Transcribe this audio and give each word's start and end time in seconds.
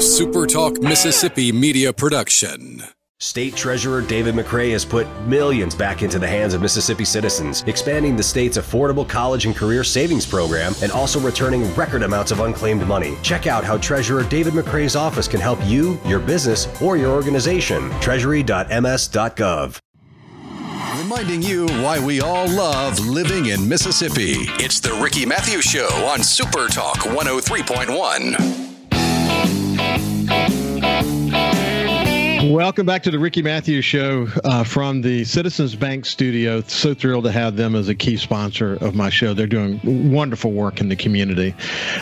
a 0.00 0.02
SuperTalk 0.02 0.82
Mississippi 0.82 1.52
media 1.52 1.92
production. 1.92 2.82
State 3.18 3.54
Treasurer 3.54 4.00
David 4.00 4.34
McRae 4.34 4.72
has 4.72 4.82
put 4.82 5.06
millions 5.26 5.74
back 5.74 6.02
into 6.02 6.18
the 6.18 6.26
hands 6.26 6.54
of 6.54 6.62
Mississippi 6.62 7.04
citizens, 7.04 7.62
expanding 7.66 8.16
the 8.16 8.22
state's 8.22 8.56
affordable 8.56 9.06
college 9.06 9.44
and 9.44 9.54
career 9.54 9.84
savings 9.84 10.24
program 10.24 10.72
and 10.82 10.90
also 10.90 11.20
returning 11.20 11.70
record 11.74 12.02
amounts 12.02 12.30
of 12.30 12.40
unclaimed 12.40 12.86
money. 12.86 13.18
Check 13.22 13.46
out 13.46 13.62
how 13.62 13.76
Treasurer 13.76 14.22
David 14.22 14.54
McRae's 14.54 14.96
office 14.96 15.28
can 15.28 15.38
help 15.38 15.58
you, 15.66 16.00
your 16.06 16.18
business, 16.18 16.66
or 16.80 16.96
your 16.96 17.10
organization. 17.10 17.90
Treasury.ms.gov. 18.00 19.78
Reminding 20.96 21.42
you 21.42 21.66
why 21.82 22.02
we 22.02 22.22
all 22.22 22.48
love 22.48 22.98
living 23.00 23.46
in 23.46 23.68
Mississippi. 23.68 24.48
It's 24.64 24.80
the 24.80 24.94
Ricky 24.94 25.26
Mathews 25.26 25.64
Show 25.64 25.90
on 26.06 26.20
SuperTalk 26.20 27.00
103.1. 27.14 28.59
Welcome 32.42 32.86
back 32.86 33.02
to 33.02 33.10
the 33.10 33.18
Ricky 33.18 33.42
Mathews 33.42 33.84
Show 33.84 34.26
uh, 34.44 34.64
from 34.64 35.02
the 35.02 35.24
Citizens 35.24 35.74
Bank 35.74 36.06
studio. 36.06 36.62
So 36.62 36.94
thrilled 36.94 37.24
to 37.24 37.32
have 37.32 37.54
them 37.54 37.74
as 37.74 37.90
a 37.90 37.94
key 37.94 38.16
sponsor 38.16 38.76
of 38.76 38.94
my 38.94 39.10
show. 39.10 39.34
They're 39.34 39.46
doing 39.46 40.10
wonderful 40.10 40.50
work 40.50 40.80
in 40.80 40.88
the 40.88 40.96
community. 40.96 41.54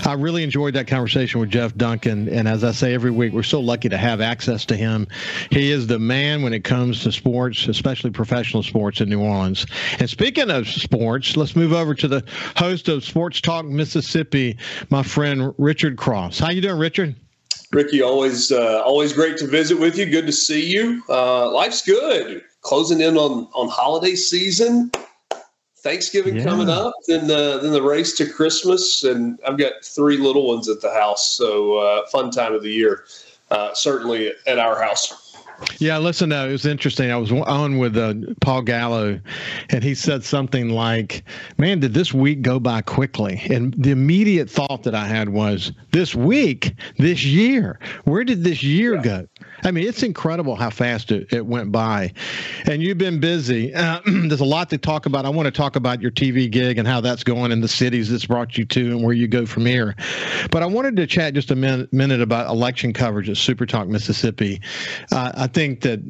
I 0.07 0.13
really 0.13 0.45
enjoyed 0.45 0.75
that 0.75 0.87
conversation 0.87 1.41
with 1.41 1.51
Jeff 1.51 1.75
Duncan. 1.75 2.29
And 2.29 2.47
as 2.47 2.63
I 2.63 2.71
say 2.71 2.95
every 2.95 3.11
week, 3.11 3.33
we're 3.33 3.43
so 3.43 3.59
lucky 3.59 3.89
to 3.89 3.97
have 3.97 4.21
access 4.21 4.65
to 4.67 4.77
him. 4.77 5.09
He 5.51 5.73
is 5.73 5.89
the 5.89 5.99
man 5.99 6.43
when 6.43 6.53
it 6.53 6.63
comes 6.63 7.03
to 7.03 7.11
sports, 7.11 7.67
especially 7.67 8.11
professional 8.11 8.63
sports 8.63 9.01
in 9.01 9.09
New 9.09 9.21
Orleans. 9.21 9.67
And 9.99 10.09
speaking 10.09 10.53
of 10.53 10.69
sports, 10.69 11.37
let's 11.37 11.57
move 11.57 11.73
over 11.73 11.97
to 11.97 12.07
the 12.07 12.23
host 12.55 12.89
of 12.89 13.03
Sports 13.03 13.41
Talk 13.41 13.67
Mississippi, 13.67 14.57
my 14.89 15.03
friend 15.03 15.53
Richard 15.59 15.97
Cross. 15.97 16.39
How 16.39 16.51
you 16.51 16.63
doing, 16.63 16.79
Richard? 16.79 17.17
Ricky, 17.73 18.03
always 18.03 18.51
uh, 18.51 18.83
always 18.83 19.13
great 19.13 19.37
to 19.39 19.47
visit 19.47 19.79
with 19.79 19.99
you. 19.99 20.07
Good 20.07 20.27
to 20.27 20.33
see 20.33 20.67
you. 20.67 21.03
Uh, 21.09 21.51
life's 21.51 21.83
good. 21.83 22.43
Closing 22.63 23.01
in 23.01 23.17
on 23.17 23.49
on 23.55 23.69
holiday 23.69 24.15
season. 24.15 24.91
Thanksgiving 25.81 26.37
yeah. 26.37 26.45
coming 26.45 26.69
up, 26.69 26.93
then 27.07 27.29
the 27.29 27.61
then 27.63 27.73
the 27.73 27.83
race 27.83 28.17
to 28.17 28.27
Christmas, 28.29 29.05
and 29.05 29.39
I've 29.47 29.59
got 29.59 29.75
three 29.85 30.17
little 30.17 30.47
ones 30.49 30.69
at 30.69 30.81
the 30.81 30.93
house, 30.93 31.31
so 31.37 31.79
uh, 31.79 32.07
fun 32.09 32.31
time 32.31 32.53
of 32.53 32.63
the 32.63 32.71
year. 32.71 33.05
Uh, 33.51 33.73
certainly 33.75 34.33
at 34.47 34.59
our 34.59 34.83
house. 34.83 35.28
Yeah, 35.79 35.99
listen, 35.99 36.33
uh, 36.33 36.47
it 36.47 36.53
was 36.53 36.67
interesting. 36.67 37.11
I 37.11 37.17
was 37.17 37.33
on 37.33 37.79
with 37.79 37.97
uh, 37.97 38.15
Paul 38.41 38.63
Gallo, 38.63 39.21
and 39.71 39.83
he 39.83 39.95
said 39.95 40.25
something 40.25 40.71
like, 40.71 41.25
Man, 41.57 41.81
did 41.81 41.95
this 41.95 42.15
week 42.15 42.43
go 42.43 42.61
by 42.61 42.81
quickly? 42.81 43.41
And 43.51 43.75
the 43.75 43.91
immediate 43.91 44.49
thought 44.49 44.83
that 44.85 44.95
I 44.95 45.07
had 45.07 45.31
was, 45.31 45.73
This 45.93 46.15
week, 46.15 46.75
this 46.99 47.25
year, 47.25 47.79
where 48.05 48.25
did 48.25 48.45
this 48.45 48.63
year 48.63 48.97
yeah. 48.97 49.03
go? 49.03 49.29
I 49.65 49.71
mean, 49.71 49.87
it's 49.87 50.03
incredible 50.03 50.57
how 50.57 50.71
fast 50.71 51.11
it, 51.13 51.33
it 51.33 51.47
went 51.47 51.73
by. 51.73 52.13
And 52.67 52.83
you've 52.83 52.99
been 52.99 53.21
busy. 53.21 53.75
Uh, 53.75 54.01
there's 54.07 54.41
a 54.41 54.45
lot 54.45 54.71
to 54.71 54.79
talk 54.79 55.07
about. 55.07 55.25
I 55.25 55.31
want 55.31 55.47
to 55.47 55.51
talk 55.51 55.77
about 55.77 56.01
your 56.01 56.11
TV 56.11 56.51
gig 56.51 56.79
and 56.79 56.87
how 56.87 57.01
that's 57.01 57.25
going 57.25 57.53
and 57.53 57.63
the 57.63 57.69
cities 57.69 58.11
it's 58.13 58.27
brought 58.27 58.57
you 58.57 58.65
to 58.67 58.91
and 58.91 59.03
where 59.03 59.15
you 59.15 59.29
go 59.29 59.47
from 59.47 59.67
here. 59.67 59.95
But 60.51 60.63
I 60.63 60.67
wanted 60.67 60.97
to 60.97 61.07
chat 61.07 61.35
just 61.35 61.51
a 61.51 61.57
minute, 61.57 61.93
minute 61.93 62.21
about 62.21 62.49
election 62.51 62.93
coverage 62.93 63.29
at 63.29 63.37
Super 63.37 63.67
Talk 63.67 63.89
Mississippi. 63.89 64.61
Uh, 65.13 65.33
I 65.35 65.47
think 65.47 65.81
that 65.83 66.05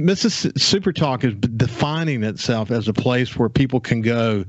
Mississippi 0.00 0.58
Super 0.58 0.92
Talk 0.92 1.24
is 1.24 1.34
defining 1.34 2.22
itself 2.22 2.70
as 2.70 2.88
a 2.88 2.92
place 2.92 3.36
where 3.36 3.48
people 3.48 3.80
can 3.80 4.00
go 4.00 4.44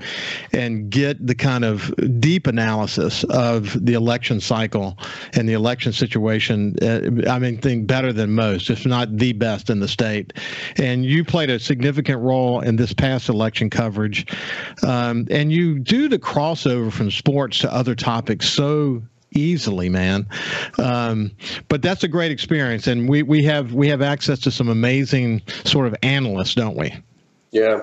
and 0.51 0.89
get 0.89 1.25
the 1.25 1.35
kind 1.35 1.63
of 1.63 1.93
deep 2.19 2.47
analysis 2.47 3.23
of 3.25 3.85
the 3.85 3.93
election 3.93 4.39
cycle 4.39 4.97
and 5.33 5.47
the 5.47 5.53
election 5.53 5.93
situation. 5.93 6.75
Uh, 6.81 7.29
I 7.29 7.39
mean, 7.39 7.57
think 7.57 7.87
better 7.87 8.13
than 8.15 8.31
most, 8.31 8.69
if 8.69 8.85
not 8.85 9.15
the 9.17 9.33
best 9.33 9.69
in 9.69 9.79
the 9.79 9.87
state. 9.87 10.33
And 10.77 11.05
you 11.05 11.23
played 11.23 11.49
a 11.49 11.59
significant 11.59 12.21
role 12.21 12.61
in 12.61 12.77
this 12.77 12.93
past 12.93 13.29
election 13.29 13.69
coverage. 13.69 14.25
Um, 14.83 15.27
and 15.29 15.51
you 15.51 15.77
do 15.77 16.09
the 16.09 16.19
crossover 16.19 16.91
from 16.91 17.11
sports 17.11 17.59
to 17.59 17.73
other 17.73 17.93
topics 17.93 18.49
so 18.49 19.03
easily, 19.35 19.89
man. 19.89 20.25
Um, 20.79 21.31
but 21.67 21.81
that's 21.81 22.03
a 22.03 22.07
great 22.07 22.31
experience, 22.31 22.87
and 22.87 23.07
we 23.07 23.21
we 23.21 23.43
have 23.43 23.73
we 23.73 23.87
have 23.89 24.01
access 24.01 24.39
to 24.39 24.51
some 24.51 24.69
amazing 24.69 25.41
sort 25.65 25.87
of 25.87 25.95
analysts, 26.01 26.55
don't 26.55 26.77
we? 26.77 26.93
Yeah. 27.51 27.81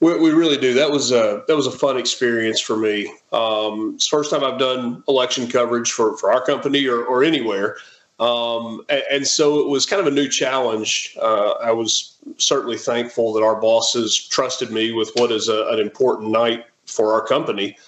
We, 0.00 0.18
we 0.18 0.30
really 0.30 0.56
do. 0.56 0.72
That 0.72 0.90
was 0.90 1.12
a 1.12 1.44
that 1.46 1.56
was 1.56 1.66
a 1.66 1.70
fun 1.70 1.98
experience 1.98 2.60
for 2.60 2.76
me. 2.76 3.12
Um, 3.32 3.92
it's 3.96 4.08
first 4.08 4.30
time 4.30 4.42
I've 4.42 4.58
done 4.58 5.04
election 5.08 5.46
coverage 5.46 5.92
for, 5.92 6.16
for 6.16 6.32
our 6.32 6.42
company 6.42 6.86
or, 6.86 7.04
or 7.04 7.22
anywhere. 7.22 7.76
Um, 8.20 8.82
and, 8.90 9.02
and, 9.10 9.26
so 9.26 9.60
it 9.60 9.68
was 9.68 9.86
kind 9.86 9.98
of 9.98 10.06
a 10.06 10.10
new 10.10 10.28
challenge. 10.28 11.16
Uh, 11.18 11.52
I 11.52 11.72
was 11.72 12.18
certainly 12.36 12.76
thankful 12.76 13.32
that 13.32 13.42
our 13.42 13.58
bosses 13.58 14.28
trusted 14.28 14.70
me 14.70 14.92
with 14.92 15.10
what 15.14 15.32
is 15.32 15.48
a, 15.48 15.68
an 15.70 15.78
important 15.80 16.30
night 16.30 16.66
for 16.84 17.14
our 17.14 17.26
company. 17.26 17.78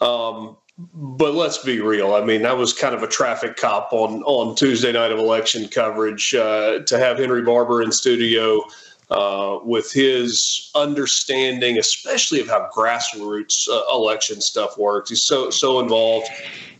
Um, 0.00 0.56
but 0.94 1.34
let's 1.34 1.58
be 1.58 1.80
real. 1.80 2.14
I 2.14 2.24
mean, 2.24 2.40
that 2.42 2.56
was 2.56 2.72
kind 2.72 2.94
of 2.94 3.02
a 3.02 3.06
traffic 3.06 3.56
cop 3.56 3.92
on 3.92 4.22
on 4.22 4.54
Tuesday 4.54 4.92
night 4.92 5.12
of 5.12 5.18
election 5.18 5.68
coverage. 5.68 6.34
Uh, 6.34 6.80
to 6.86 6.98
have 6.98 7.18
Henry 7.18 7.42
Barbour 7.42 7.82
in 7.82 7.92
studio 7.92 8.64
uh, 9.12 9.58
with 9.62 9.92
his 9.92 10.70
understanding, 10.74 11.78
especially 11.78 12.40
of 12.40 12.48
how 12.48 12.68
grassroots 12.74 13.68
uh, 13.68 13.82
election 13.92 14.40
stuff 14.40 14.78
works, 14.78 15.10
he's 15.10 15.22
so 15.22 15.50
so 15.50 15.80
involved. 15.80 16.28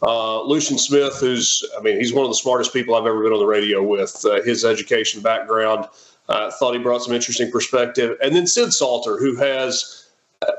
Uh, 0.02 0.42
Lucien 0.42 0.78
Smith, 0.78 1.18
who's 1.20 1.62
I 1.78 1.82
mean, 1.82 1.98
he's 1.98 2.12
one 2.12 2.24
of 2.24 2.30
the 2.30 2.36
smartest 2.36 2.72
people 2.72 2.94
I've 2.94 3.06
ever 3.06 3.22
been 3.22 3.32
on 3.32 3.38
the 3.38 3.46
radio 3.46 3.82
with. 3.82 4.24
Uh, 4.24 4.42
his 4.42 4.64
education 4.64 5.20
background, 5.20 5.86
uh, 6.28 6.50
thought 6.52 6.72
he 6.72 6.78
brought 6.78 7.02
some 7.02 7.12
interesting 7.12 7.50
perspective, 7.50 8.16
and 8.22 8.34
then 8.34 8.46
Sid 8.46 8.72
Salter, 8.72 9.18
who 9.18 9.36
has 9.36 10.01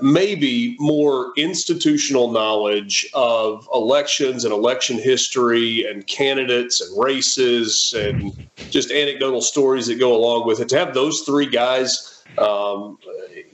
maybe 0.01 0.75
more 0.79 1.33
institutional 1.37 2.31
knowledge 2.31 3.09
of 3.13 3.67
elections 3.73 4.43
and 4.45 4.53
election 4.53 4.97
history 4.97 5.85
and 5.85 6.05
candidates 6.07 6.81
and 6.81 7.03
races 7.03 7.93
and 7.97 8.33
just 8.69 8.91
anecdotal 8.91 9.41
stories 9.41 9.87
that 9.87 9.99
go 9.99 10.15
along 10.15 10.47
with 10.47 10.59
it. 10.59 10.69
To 10.69 10.77
have 10.77 10.93
those 10.93 11.21
three 11.21 11.47
guys, 11.47 12.23
um, 12.37 12.97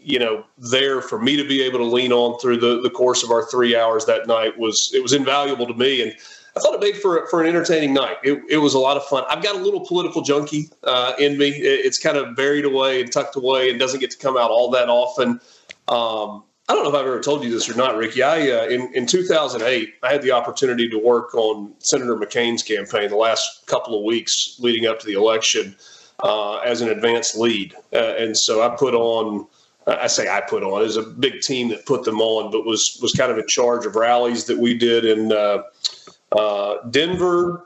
you 0.02 0.20
know, 0.20 0.46
there 0.58 1.02
for 1.02 1.20
me 1.20 1.36
to 1.36 1.48
be 1.48 1.62
able 1.62 1.80
to 1.80 1.86
lean 1.86 2.12
on 2.12 2.40
through 2.40 2.58
the, 2.58 2.82
the 2.82 2.90
course 2.90 3.24
of 3.24 3.32
our 3.32 3.46
three 3.46 3.76
hours 3.76 4.06
that 4.06 4.28
night 4.28 4.58
was 4.58 4.92
it 4.94 5.02
was 5.02 5.14
invaluable 5.14 5.68
to 5.68 5.74
me 5.74 6.02
and. 6.02 6.16
I 6.58 6.62
thought 6.62 6.74
it 6.74 6.82
made 6.82 6.98
for 6.98 7.26
for 7.28 7.42
an 7.42 7.48
entertaining 7.48 7.94
night. 7.94 8.18
It, 8.24 8.42
it 8.50 8.58
was 8.58 8.74
a 8.74 8.80
lot 8.80 8.98
of 8.98 9.06
fun. 9.06 9.24
I've 9.30 9.42
got 9.42 9.56
a 9.56 9.60
little 9.60 9.86
political 9.86 10.24
junkie 10.24 10.70
uh, 10.84 11.14
in 11.20 11.38
me. 11.38 11.50
It, 11.50 11.86
it's 11.86 12.00
kind 12.00 12.18
of 12.18 12.36
buried 12.36 12.66
away 12.66 13.02
and 13.02 13.10
tucked 13.10 13.36
away 13.36 13.70
and 13.70 13.80
doesn't 13.80 14.00
get 14.00 14.10
to 14.12 14.18
come 14.18 14.36
out 14.36 14.50
all 14.50 14.70
that 14.72 14.90
often. 14.90 15.40
Um, 15.90 16.44
I 16.70 16.74
don't 16.74 16.84
know 16.84 16.92
if 16.92 16.96
I've 16.96 17.08
ever 17.08 17.20
told 17.20 17.44
you 17.44 17.50
this 17.50 17.68
or 17.68 17.76
not, 17.76 17.98
Ricky. 17.98 18.22
I 18.22 18.52
uh, 18.52 18.66
in 18.68 18.94
in 18.94 19.08
2008, 19.08 19.96
I 20.04 20.12
had 20.12 20.22
the 20.22 20.32
opportunity 20.32 20.88
to 20.88 21.00
work 21.00 21.34
on 21.34 21.74
Senator 21.80 22.16
McCain's 22.16 22.62
campaign 22.62 23.10
the 23.10 23.16
last 23.16 23.66
couple 23.66 23.98
of 23.98 24.04
weeks 24.04 24.56
leading 24.60 24.86
up 24.86 25.00
to 25.00 25.06
the 25.08 25.14
election 25.14 25.76
uh, 26.24 26.58
as 26.58 26.82
an 26.82 26.90
advanced 26.90 27.36
lead, 27.36 27.74
uh, 27.94 28.14
and 28.18 28.38
so 28.38 28.62
I 28.62 28.76
put 28.76 28.94
on. 28.94 29.48
I 29.88 30.06
say 30.06 30.30
I 30.30 30.42
put 30.42 30.62
on. 30.62 30.82
It 30.82 30.86
was 30.86 30.98
a 30.98 31.02
big 31.02 31.42
team 31.42 31.70
that 31.70 31.88
put 31.88 32.04
them 32.04 32.22
on, 32.22 32.52
but 32.52 32.66
was 32.66 33.00
was 33.02 33.14
kind 33.14 33.32
of 33.32 33.40
in 33.40 33.48
charge 33.48 33.88
of 33.88 33.96
rallies 33.96 34.46
that 34.46 34.60
we 34.60 34.78
did 34.78 35.06
in 35.06 35.32
uh, 35.32 35.64
uh, 36.38 36.76
Denver, 36.92 37.66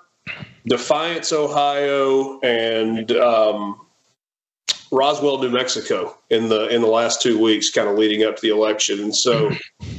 Defiance, 0.66 1.34
Ohio, 1.34 2.40
and 2.40 3.12
um, 3.12 3.83
Roswell, 4.94 5.42
New 5.42 5.50
Mexico, 5.50 6.16
in 6.30 6.50
the 6.50 6.68
in 6.68 6.82
the 6.82 6.88
last 6.88 7.22
two 7.22 7.40
weeks, 7.40 7.72
kind 7.72 7.90
of 7.90 7.98
leading 7.98 8.24
up 8.24 8.36
to 8.36 8.42
the 8.42 8.50
election, 8.50 9.00
and 9.00 9.16
so 9.16 9.52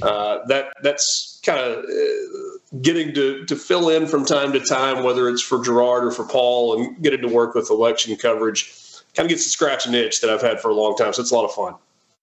uh, 0.03 0.39
that 0.47 0.73
that's 0.83 1.41
kind 1.45 1.59
of 1.59 1.85
uh, 1.85 2.79
getting 2.81 3.13
to 3.15 3.45
to 3.47 3.57
fill 3.57 3.89
in 3.89 4.07
from 4.07 4.25
time 4.25 4.53
to 4.53 4.61
time, 4.61 5.03
whether 5.03 5.29
it's 5.29 5.43
for 5.43 5.63
Gerard 5.63 6.05
or 6.05 6.13
for 6.13 6.25
Paul, 6.25 6.81
and 6.81 7.03
getting 7.03 7.21
to 7.23 7.29
work 7.29 7.55
with 7.55 7.71
election 7.71 8.17
coverage, 8.17 8.73
kind 9.15 9.27
of 9.27 9.31
gets 9.31 9.43
to 9.45 9.51
scratch 9.51 9.85
an 9.87 9.95
itch 9.95 10.21
that 10.21 10.31
I've 10.31 10.43
had 10.43 10.61
for 10.61 10.71
a 10.71 10.75
long 10.75 10.97
time. 10.97 11.13
So 11.13 11.23
it's 11.23 11.33
a 11.33 11.35
lot 11.35 11.45
of 11.45 11.53
fun. 11.53 11.75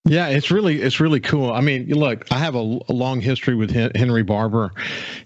Yeah, 0.06 0.30
it's 0.30 0.50
really 0.50 0.82
it's 0.82 1.00
really 1.00 1.20
cool. 1.20 1.52
I 1.52 1.62
mean, 1.62 1.88
look, 1.90 2.26
I 2.32 2.40
have 2.40 2.56
a, 2.56 2.80
a, 2.90 2.92
long 2.92 3.22
history 3.22 3.54
with 3.54 3.70
Henry 3.70 4.24
Barbour. 4.24 4.72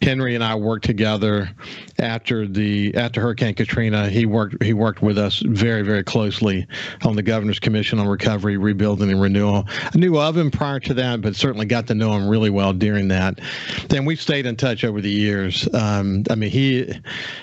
Henry 0.01 0.36
and 0.36 0.44
I 0.44 0.56
worked 0.56 0.83
together 0.83 1.50
after 1.98 2.45
the 2.45 2.94
after 2.94 3.22
Hurricane 3.22 3.54
Katrina. 3.54 4.10
He 4.10 4.25
worked 4.25 4.62
he 4.62 4.74
worked 4.74 5.01
with 5.01 5.18
us 5.18 5.39
very 5.39 5.81
very 5.81 6.04
closely 6.04 6.68
on 7.06 7.16
the 7.16 7.24
Governor's 7.24 7.57
Commission 7.57 8.00
on 8.00 8.07
Recovery, 8.10 8.57
Rebuilding, 8.57 9.10
and 9.10 9.22
Renewal. 9.22 9.63
I 9.69 9.98
knew 9.98 10.19
of 10.19 10.36
him 10.36 10.51
prior 10.51 10.81
to 10.81 10.94
that, 10.95 11.22
but 11.22 11.38
certainly 11.38 11.66
got 11.66 11.88
to 11.88 11.95
know 11.95 12.13
him 12.13 12.27
really 12.27 12.50
well 12.50 12.74
during 12.74 13.07
that. 13.07 13.39
Then 13.88 14.04
we've 14.04 14.22
stayed 14.22 14.45
in 14.45 14.57
touch 14.57 14.83
over 14.83 15.00
the 15.00 15.10
years. 15.10 15.74
Um, 15.74 16.25
I 16.30 16.36
mean, 16.36 16.50
he 16.50 16.92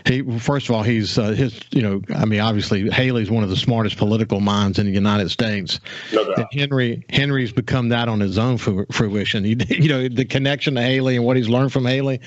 he 0.04 0.20
first 0.38 0.68
of 0.68 0.74
all 0.74 0.82
he's 0.82 1.16
uh, 1.16 1.30
his 1.30 1.58
you 1.70 1.80
know 1.80 2.02
I 2.14 2.26
mean 2.26 2.40
obviously 2.40 2.90
Haley's 2.90 3.30
one 3.30 3.42
of 3.42 3.48
the 3.48 3.56
smartest 3.56 3.96
political 3.96 4.40
minds 4.40 4.78
in 4.78 4.84
the 4.84 4.92
United 4.92 5.30
States. 5.30 5.80
No 6.12 6.26
doubt. 6.26 6.36
And 6.52 6.60
Henry 6.60 7.06
Henry's 7.22 7.52
become 7.52 7.88
that 7.90 8.08
on 8.08 8.18
his 8.18 8.36
own 8.36 8.58
fruition. 8.58 9.44
You, 9.72 9.88
know, 9.88 10.08
the 10.08 10.24
connection 10.24 10.74
to 10.74 10.82
Haley 10.82 11.16
and 11.16 11.24
what 11.24 11.36
he's 11.36 11.48
learned 11.48 11.72
from 11.72 11.86
Haley 11.86 12.20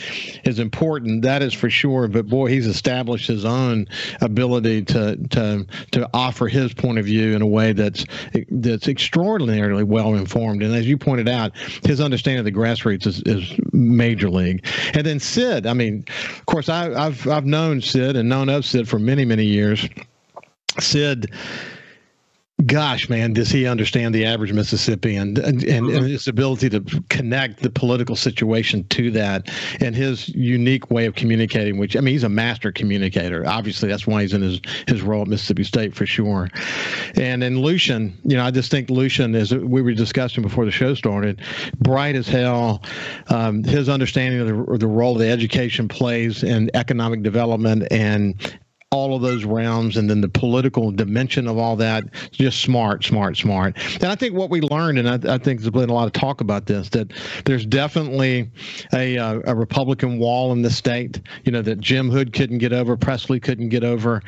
is 0.46 0.58
important. 0.58 1.22
That 1.24 1.42
is 1.42 1.54
for 1.54 1.70
sure. 1.70 2.08
But 2.08 2.28
boy, 2.28 2.48
he's 2.48 2.66
established 2.66 3.28
his 3.28 3.44
own 3.44 3.88
ability 4.22 4.84
to 4.86 5.18
to 5.32 5.66
to 5.92 6.10
offer 6.14 6.48
his 6.48 6.74
point 6.74 6.98
of 6.98 7.06
view 7.06 7.36
in 7.36 7.42
a 7.42 7.48
way 7.48 7.74
that's 7.74 8.06
that's 8.50 8.88
extraordinarily 8.88 9.84
well 9.84 10.16
informed. 10.16 10.64
And 10.64 10.74
as 10.74 10.88
you 10.88 10.98
pointed 10.98 11.28
out, 11.28 11.52
his 11.84 12.00
understanding 12.00 12.40
of 12.40 12.46
the 12.46 12.52
grassroots 12.52 13.06
is, 13.06 13.22
is 13.24 13.54
major 13.74 14.30
league. 14.30 14.66
And 14.94 15.06
then 15.06 15.20
Sid, 15.20 15.68
I 15.68 15.74
mean, 15.74 16.06
of 16.08 16.46
course, 16.46 16.70
I, 16.70 16.94
I've 16.94 17.28
I've 17.28 17.46
known 17.46 17.82
Sid 17.82 18.16
and 18.16 18.30
known 18.30 18.50
of 18.50 18.66
Sid 18.66 18.88
for 18.88 19.00
many 19.00 19.26
many 19.26 19.46
years. 19.46 19.88
Sid 20.80 21.32
gosh, 22.66 23.10
man, 23.10 23.34
does 23.34 23.50
he 23.50 23.68
understand 23.68 24.16
the 24.16 24.26
average 24.26 24.54
Mississippian 24.54 25.38
and, 25.40 25.64
and, 25.64 25.90
and, 25.90 26.08
his 26.08 26.28
ability 26.28 26.70
to 26.70 26.82
connect 27.10 27.62
the 27.62 27.70
political 27.70 28.16
situation 28.16 28.86
to 28.86 29.12
that 29.12 29.50
and 29.82 29.94
his 29.94 30.30
unique 30.30 30.90
way 30.90 31.06
of 31.06 31.16
communicating, 31.16 31.78
which 31.78 31.98
I 31.98 32.00
mean, 32.00 32.14
he's 32.14 32.24
a 32.24 32.30
master 32.30 32.72
communicator. 32.72 33.46
Obviously, 33.46 33.90
that's 33.90 34.08
why 34.08 34.22
he's 34.22 34.34
in 34.34 34.42
his, 34.42 34.62
his 34.88 35.02
role 35.02 35.24
at 35.24 35.28
Mississippi 35.28 35.66
State 35.66 35.94
for 35.94 36.06
sure. 36.06 36.50
And 37.16 37.44
in 37.44 37.60
Lucien, 37.60 38.18
you 38.24 38.38
know, 38.38 38.46
I 38.46 38.52
just 38.52 38.72
think 38.72 38.90
Lucien, 38.90 39.36
as 39.36 39.54
we 39.54 39.82
were 39.82 39.94
discussing 39.94 40.42
before 40.42 40.64
the 40.64 40.72
show 40.72 40.94
started, 40.94 41.42
bright 41.80 42.16
as 42.16 42.28
hell. 42.28 42.82
Um, 43.28 43.66
his 43.66 43.90
understanding 43.90 44.40
of 44.40 44.48
the, 44.48 44.78
the 44.78 44.88
role 44.88 45.16
the 45.16 45.30
education 45.30 45.90
plays 45.90 46.42
in 46.42 46.72
economic 46.74 47.22
development 47.22 47.88
and 47.92 48.58
all 48.92 49.16
of 49.16 49.22
those 49.22 49.44
realms 49.44 49.98
and 49.98 50.10
then 50.10 50.22
the 50.22 50.30
political 50.30 50.92
dimension 50.92 51.48
of 51.48 51.58
all 51.58 51.76
that 51.76 52.04
just 52.32 52.62
smart 52.62 53.04
smart 53.04 53.36
smart. 53.36 53.78
And 53.96 54.06
i 54.06 54.16
think 54.16 54.36
what 54.36 54.50
we 54.50 54.62
learned 54.62 55.00
and 55.00 55.10
i, 55.10 55.34
I 55.34 55.38
think 55.38 55.60
there's 55.60 55.70
been 55.72 55.90
a 55.90 55.94
lot 55.94 56.06
of 56.08 56.14
talk 56.14 56.40
about 56.40 56.68
this 56.68 56.90
that 56.90 57.12
there's 57.46 57.66
definitely 57.66 58.50
a, 58.94 59.16
a, 59.16 59.42
a 59.48 59.56
republican 59.56 60.20
wall 60.20 60.52
in 60.52 60.62
the 60.62 60.70
state 60.70 61.20
you 61.44 61.52
know 61.52 61.62
that 61.64 61.80
jim 61.80 62.10
hood 62.10 62.32
couldn't 62.32 62.60
get 62.60 62.74
over 62.74 62.96
presley 62.96 63.40
couldn't 63.40 63.70
get 63.70 63.84
over 63.84 64.22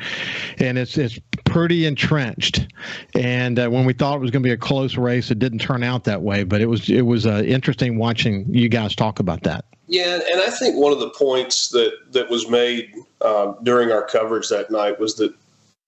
and 0.58 0.76
it's 0.76 0.98
it's 0.98 1.18
pretty 1.44 1.86
entrenched. 1.86 2.68
And 3.14 3.58
uh, 3.58 3.68
when 3.68 3.84
we 3.84 3.92
thought 3.92 4.16
it 4.16 4.20
was 4.20 4.30
going 4.30 4.42
to 4.42 4.46
be 4.46 4.52
a 4.52 4.56
close 4.56 4.96
race 4.96 5.30
it 5.30 5.38
didn't 5.38 5.60
turn 5.60 5.82
out 5.82 6.04
that 6.04 6.22
way 6.22 6.44
but 6.44 6.60
it 6.60 6.66
was 6.66 6.90
it 6.90 7.02
was 7.02 7.26
uh, 7.26 7.42
interesting 7.46 7.98
watching 7.98 8.44
you 8.48 8.68
guys 8.68 8.94
talk 8.94 9.18
about 9.18 9.42
that 9.44 9.64
yeah, 9.88 10.20
and 10.30 10.40
I 10.40 10.50
think 10.50 10.76
one 10.76 10.92
of 10.92 11.00
the 11.00 11.10
points 11.10 11.70
that 11.70 11.92
that 12.12 12.30
was 12.30 12.48
made 12.48 12.92
uh, 13.22 13.54
during 13.62 13.90
our 13.90 14.04
coverage 14.04 14.48
that 14.50 14.70
night 14.70 15.00
was 15.00 15.16
that 15.16 15.34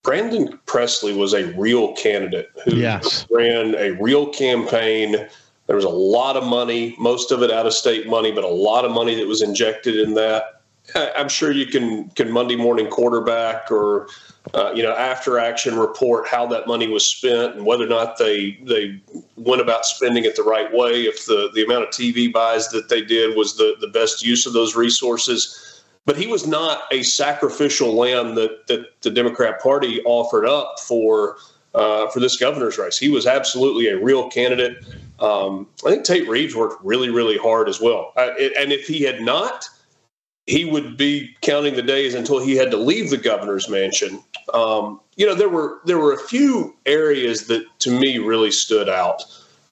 Brandon 0.03 0.59
Presley 0.67 1.15
was 1.15 1.35
a 1.35 1.53
real 1.59 1.95
candidate 1.95 2.51
who 2.65 2.77
yes. 2.77 3.27
ran 3.31 3.75
a 3.77 3.91
real 4.01 4.29
campaign. 4.31 5.13
There 5.67 5.77
was 5.77 5.85
a 5.85 5.91
lot 5.91 6.37
of 6.37 6.45
money, 6.45 6.97
most 6.99 7.31
of 7.31 7.43
it 7.43 7.51
out 7.51 7.67
of 7.67 7.75
state 7.75 8.09
money, 8.09 8.33
but 8.33 8.43
a 8.43 8.49
lot 8.49 8.85
of 8.85 8.91
money 8.91 9.15
that 9.15 9.27
was 9.27 9.43
injected 9.43 9.97
in 9.97 10.15
that. 10.15 10.60
I'm 10.95 11.29
sure 11.29 11.51
you 11.51 11.67
can 11.67 12.09
can 12.11 12.31
Monday 12.31 12.57
morning 12.57 12.89
quarterback 12.89 13.71
or 13.71 14.09
uh, 14.55 14.73
you 14.75 14.83
know 14.83 14.95
after 14.95 15.39
action 15.39 15.79
report 15.79 16.27
how 16.27 16.47
that 16.47 16.67
money 16.67 16.89
was 16.89 17.07
spent 17.07 17.55
and 17.55 17.67
whether 17.67 17.85
or 17.85 17.89
not 17.89 18.19
they 18.19 18.59
they 18.65 19.01
went 19.37 19.61
about 19.61 19.85
spending 19.87 20.25
it 20.25 20.37
the 20.37 20.43
right 20.43 20.73
way. 20.73 21.03
If 21.03 21.27
the 21.27 21.51
the 21.55 21.65
amount 21.65 21.85
of 21.85 21.91
TV 21.91 22.33
buys 22.33 22.69
that 22.69 22.89
they 22.89 23.03
did 23.03 23.37
was 23.37 23.57
the 23.57 23.77
the 23.81 23.89
best 23.89 24.25
use 24.25 24.47
of 24.47 24.53
those 24.53 24.75
resources. 24.75 25.67
But 26.07 26.17
he 26.17 26.27
was 26.27 26.47
not 26.47 26.85
a 26.91 27.03
sacrificial 27.03 27.95
lamb 27.95 28.35
that 28.37 28.67
that 28.69 29.01
the 29.03 29.11
Democrat 29.11 29.61
Party 29.61 30.01
offered 30.05 30.47
up 30.47 30.81
for 30.81 31.37
uh, 31.75 32.09
for 32.09 32.21
this 32.21 32.37
governor's 32.37 32.79
race. 32.79 32.99
He 32.99 33.11
was 33.11 33.27
absolutely 33.27 33.89
a 33.89 33.99
real 33.99 34.29
candidate. 34.29 34.85
Um, 35.21 35.69
I 35.87 35.91
think 35.91 36.05
Tate 36.05 36.29
Reeves 36.29 36.57
worked 36.57 36.83
really 36.85 37.11
really 37.11 37.37
hard 37.37 37.69
as 37.69 37.81
well. 37.81 38.13
It, 38.17 38.53
and 38.57 38.73
if 38.73 38.87
he 38.87 39.03
had 39.03 39.21
not 39.21 39.69
he 40.51 40.65
would 40.65 40.97
be 40.97 41.37
counting 41.43 41.77
the 41.77 41.83
days 41.83 42.13
until 42.13 42.41
he 42.41 42.57
had 42.57 42.73
to 42.73 42.77
leave 42.77 43.11
the 43.11 43.17
governor's 43.17 43.69
mansion. 43.69 44.21
Um, 44.53 45.01
you 45.15 45.25
know, 45.25 45.35
there 45.35 45.49
were 45.49 45.79
there 45.85 45.99
were 45.99 46.13
a 46.13 46.19
few 46.19 46.75
areas 46.87 47.47
that 47.47 47.65
to 47.81 47.91
me 47.91 48.19
really 48.19 48.51
stood 48.51 48.89
out. 48.89 49.23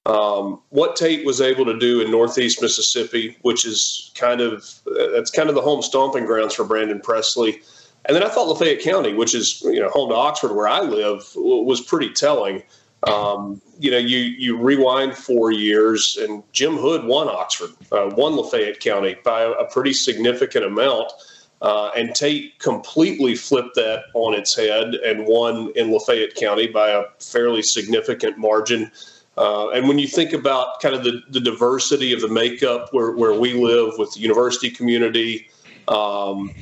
Um, 0.06 0.60
what 0.70 0.94
Tate 0.94 1.26
was 1.26 1.40
able 1.40 1.64
to 1.64 1.76
do 1.76 2.00
in 2.00 2.12
Northeast 2.12 2.62
Mississippi, 2.62 3.36
which 3.42 3.66
is 3.66 4.12
kind 4.14 4.40
of 4.40 4.72
that's 5.16 5.32
kind 5.32 5.48
of 5.48 5.56
the 5.56 5.62
home 5.62 5.82
stomping 5.82 6.24
grounds 6.26 6.54
for 6.54 6.64
Brandon 6.64 7.00
Presley, 7.00 7.60
and 8.04 8.14
then 8.14 8.22
I 8.22 8.28
thought 8.28 8.46
Lafayette 8.46 8.80
County, 8.80 9.14
which 9.14 9.34
is 9.34 9.60
you 9.62 9.80
know 9.80 9.90
home 9.90 10.10
to 10.10 10.14
Oxford, 10.14 10.54
where 10.54 10.68
I 10.68 10.80
live, 10.80 11.24
was 11.34 11.80
pretty 11.80 12.10
telling. 12.10 12.62
Um, 13.04 13.60
you 13.78 13.90
know, 13.90 13.98
you 13.98 14.18
you 14.18 14.58
rewind 14.58 15.16
four 15.16 15.52
years, 15.52 16.18
and 16.20 16.42
Jim 16.52 16.76
Hood 16.76 17.04
won 17.04 17.28
Oxford, 17.28 17.70
uh, 17.92 18.10
won 18.16 18.34
Lafayette 18.34 18.80
County 18.80 19.16
by 19.24 19.42
a, 19.42 19.64
pretty 19.70 19.92
significant 19.92 20.64
amount. 20.64 21.12
Uh, 21.60 21.90
and 21.96 22.14
Tate 22.14 22.58
completely 22.58 23.34
flipped 23.34 23.74
that 23.74 24.04
on 24.14 24.34
its 24.34 24.54
head 24.54 24.94
and 24.94 25.26
won 25.26 25.72
in 25.74 25.92
Lafayette 25.92 26.34
County 26.36 26.66
by 26.68 26.90
a 26.90 27.04
fairly 27.20 27.62
significant 27.62 28.38
margin. 28.38 28.90
Uh, 29.36 29.70
and 29.70 29.88
when 29.88 29.98
you 29.98 30.08
think 30.08 30.32
about 30.32 30.80
kind 30.80 30.94
of 30.94 31.04
the, 31.04 31.20
the 31.30 31.40
diversity 31.40 32.12
of 32.12 32.20
the 32.20 32.28
makeup 32.28 32.88
where, 32.92 33.12
where 33.12 33.34
we 33.34 33.54
live 33.54 33.94
with 33.96 34.12
the 34.14 34.20
university 34.20 34.70
community, 34.70 35.48
um, 35.88 36.52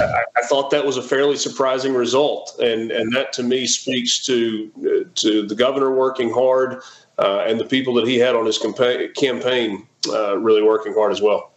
I, 0.00 0.24
I, 0.36 0.42
thought 0.46 0.70
that 0.70 0.84
was 0.84 0.96
a 0.96 1.02
fairly 1.02 1.36
surprising 1.36 1.94
result, 1.94 2.56
and 2.60 2.90
and 2.90 3.14
that 3.14 3.32
to 3.34 3.42
me 3.42 3.66
speaks 3.66 4.24
to 4.26 5.10
to 5.14 5.46
the 5.46 5.54
governor 5.54 5.94
working 5.94 6.32
hard 6.32 6.82
uh, 7.18 7.44
and 7.46 7.58
the 7.58 7.64
people 7.64 7.94
that 7.94 8.06
he 8.06 8.18
had 8.18 8.34
on 8.34 8.46
his 8.46 8.58
campa- 8.58 9.14
campaign 9.14 9.86
uh, 10.08 10.36
really 10.38 10.62
working 10.62 10.94
hard 10.94 11.12
as 11.12 11.20
well. 11.20 11.50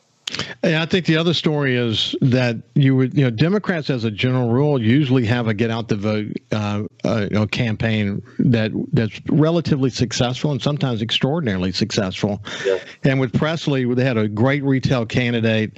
Yeah, 0.63 0.81
I 0.81 0.86
think 0.86 1.06
the 1.06 1.16
other 1.16 1.34
story 1.34 1.78
is 1.78 2.13
that 2.19 2.57
you 2.75 2.95
would, 2.98 3.18
you 3.18 3.24
know, 3.24 3.30
Democrats 3.30 3.89
as 3.89 4.04
a 4.04 4.12
general 4.12 4.50
rule 4.50 4.81
usually 4.81 5.25
have 5.25 5.48
a 5.48 5.54
get 5.54 5.72
out 5.72 5.88
the 5.88 5.95
vote, 5.95 6.34
uh, 6.51 6.84
uh, 7.06 7.28
you 7.31 7.36
know, 7.38 7.48
campaign 7.48 8.22
that 8.39 8.72
that's 8.92 9.22
relatively 9.30 9.89
successful 9.89 10.51
and 10.51 10.62
sometimes 10.62 11.01
extraordinarily 11.01 11.72
successful. 11.72 12.44
Yeah. 12.66 12.80
And 13.06 13.22
with 13.22 13.31
Presley, 13.31 13.86
they 13.94 14.04
had 14.04 14.18
a 14.18 14.28
great 14.28 14.63
retail 14.63 15.06
candidate 15.06 15.78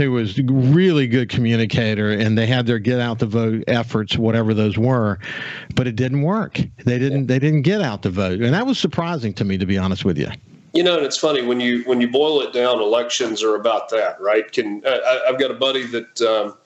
who 0.00 0.12
was 0.12 0.38
really 0.40 1.06
good 1.06 1.28
communicator 1.28 2.10
and 2.10 2.36
they 2.36 2.46
had 2.46 2.66
their 2.66 2.78
get 2.78 2.98
out 2.98 3.18
the 3.18 3.26
vote 3.26 3.62
efforts 3.68 4.16
whatever 4.16 4.54
those 4.54 4.78
were 4.78 5.18
but 5.74 5.86
it 5.86 5.94
didn't 5.94 6.22
work 6.22 6.58
they 6.84 6.98
didn't 6.98 7.26
they 7.26 7.38
didn't 7.38 7.62
get 7.62 7.82
out 7.82 8.00
the 8.02 8.10
vote 8.10 8.40
and 8.40 8.54
that 8.54 8.66
was 8.66 8.78
surprising 8.78 9.34
to 9.34 9.44
me 9.44 9.58
to 9.58 9.66
be 9.66 9.76
honest 9.76 10.04
with 10.04 10.16
you 10.16 10.28
you 10.72 10.82
know 10.82 10.96
and 10.96 11.04
it's 11.04 11.18
funny 11.18 11.42
when 11.42 11.60
you 11.60 11.82
when 11.84 12.00
you 12.00 12.08
boil 12.08 12.40
it 12.40 12.52
down 12.52 12.80
elections 12.80 13.42
are 13.42 13.56
about 13.56 13.90
that 13.90 14.18
right 14.20 14.50
can 14.52 14.82
I, 14.86 15.20
have 15.26 15.38
got 15.38 15.50
a 15.50 15.54
buddy 15.54 15.86
that 15.88 16.20
um, 16.22 16.56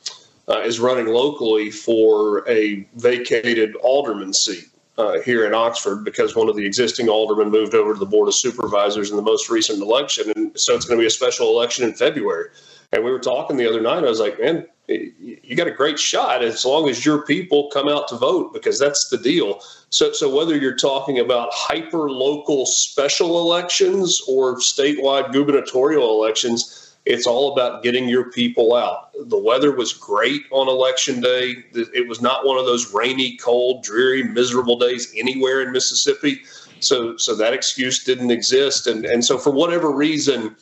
uh, 0.49 0.61
is 0.61 0.79
running 0.79 1.07
locally 1.07 1.71
for 1.71 2.49
a 2.49 2.87
vacated 2.95 3.75
alderman 3.77 4.33
seat 4.33 4.69
uh, 4.97 5.21
here 5.21 5.45
in 5.45 5.55
Oxford 5.55 6.05
because 6.05 6.37
one 6.37 6.49
of 6.49 6.55
the 6.55 6.65
existing 6.65 7.09
aldermen 7.09 7.51
moved 7.51 7.75
over 7.75 7.95
to 7.95 7.99
the 7.99 8.07
Board 8.07 8.29
of 8.29 8.35
Supervisors 8.35 9.11
in 9.11 9.17
the 9.17 9.23
most 9.23 9.51
recent 9.51 9.83
election. 9.83 10.33
And 10.37 10.59
so 10.59 10.75
it's 10.75 10.85
going 10.85 10.99
to 10.99 11.03
be 11.03 11.07
a 11.07 11.11
special 11.11 11.49
election 11.49 11.85
in 11.85 11.95
February. 11.95 12.51
And 12.93 13.05
we 13.05 13.11
were 13.11 13.19
talking 13.19 13.57
the 13.57 13.69
other 13.69 13.81
night. 13.81 14.05
I 14.05 14.09
was 14.09 14.21
like, 14.21 14.41
man, 14.41 14.67
you 14.89 15.57
got 15.57 15.67
a 15.67 15.73
great 15.73 15.99
shot 15.99 16.43
as 16.43 16.65
long 16.65 16.89
as 16.89 17.05
your 17.05 17.23
people 17.23 17.71
come 17.73 17.89
out 17.89 18.07
to 18.09 18.17
vote 18.17 18.53
because 18.53 18.79
that's 18.79 19.09
the 19.09 19.17
deal. 19.17 19.61
So, 19.91 20.13
so 20.13 20.35
whether 20.35 20.57
you're 20.57 20.77
talking 20.77 21.19
about 21.19 21.49
hyper 21.53 22.11
local 22.11 22.67
special 22.67 23.41
elections 23.41 24.21
or 24.29 24.57
statewide 24.57 25.33
gubernatorial 25.33 26.11
elections, 26.23 26.95
it's 27.07 27.27
all 27.27 27.53
about 27.53 27.83
getting 27.83 28.09
your 28.09 28.31
people 28.31 28.75
out. 28.75 29.11
The 29.29 29.39
weather 29.39 29.73
was 29.73 29.93
great 29.93 30.43
on 30.51 30.69
election 30.69 31.21
day. 31.21 31.65
It 31.73 32.09
was 32.09 32.21
not 32.21 32.47
one 32.47 32.59
of 32.59 32.65
those 32.67 32.93
rainy, 32.93 33.37
cold, 33.37 33.85
dreary, 33.85 34.23
miserable 34.23 34.79
days 34.79 35.13
anywhere 35.17 35.63
in 35.63 35.73
Mississippi. 35.73 36.43
So, 36.81 37.17
so 37.17 37.35
that 37.37 37.55
excuse 37.55 38.05
didn't 38.05 38.31
exist. 38.31 38.87
And, 38.87 39.05
and 39.07 39.25
so 39.25 39.39
for 39.39 39.51
whatever 39.51 39.91
reason, 39.91 40.57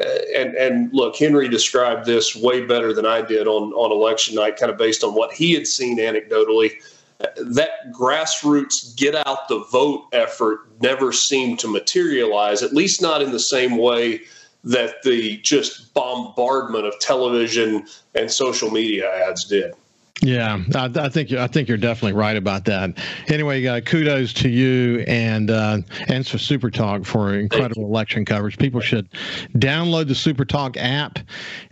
and 0.00 0.54
and 0.54 0.92
look, 0.92 1.16
Henry 1.16 1.48
described 1.48 2.06
this 2.06 2.34
way 2.34 2.64
better 2.64 2.92
than 2.92 3.06
I 3.06 3.22
did 3.22 3.46
on 3.46 3.72
on 3.72 3.90
election 3.92 4.34
night, 4.34 4.56
kind 4.56 4.70
of 4.70 4.78
based 4.78 5.04
on 5.04 5.14
what 5.14 5.32
he 5.32 5.52
had 5.52 5.66
seen 5.66 5.98
anecdotally. 5.98 6.72
Uh, 7.20 7.26
that 7.36 7.92
grassroots 7.92 8.96
get 8.96 9.14
out 9.14 9.48
the 9.48 9.62
vote 9.70 10.06
effort 10.12 10.60
never 10.80 11.12
seemed 11.12 11.58
to 11.58 11.68
materialize, 11.68 12.62
at 12.62 12.72
least 12.72 13.02
not 13.02 13.20
in 13.20 13.30
the 13.30 13.40
same 13.40 13.76
way 13.76 14.22
that 14.64 15.02
the 15.02 15.38
just 15.38 15.92
bombardment 15.92 16.86
of 16.86 16.98
television 16.98 17.86
and 18.14 18.30
social 18.30 18.70
media 18.70 19.10
ads 19.26 19.44
did. 19.44 19.74
Yeah, 20.22 20.62
I, 20.74 20.90
I, 20.94 21.08
think 21.08 21.32
I 21.32 21.46
think 21.46 21.68
you're 21.68 21.78
definitely 21.78 22.12
right 22.12 22.36
about 22.36 22.66
that. 22.66 22.98
Anyway, 23.28 23.64
uh, 23.64 23.80
kudos 23.80 24.34
to 24.34 24.50
you 24.50 25.02
and 25.08 25.50
uh, 25.50 25.78
and 26.08 26.26
for 26.26 26.36
Super 26.36 26.70
Talk 26.70 27.06
for 27.06 27.34
incredible 27.34 27.84
election 27.84 28.26
coverage. 28.26 28.58
People 28.58 28.82
should 28.82 29.10
download 29.54 30.08
the 30.08 30.14
Super 30.14 30.44
Talk 30.44 30.76
app 30.76 31.20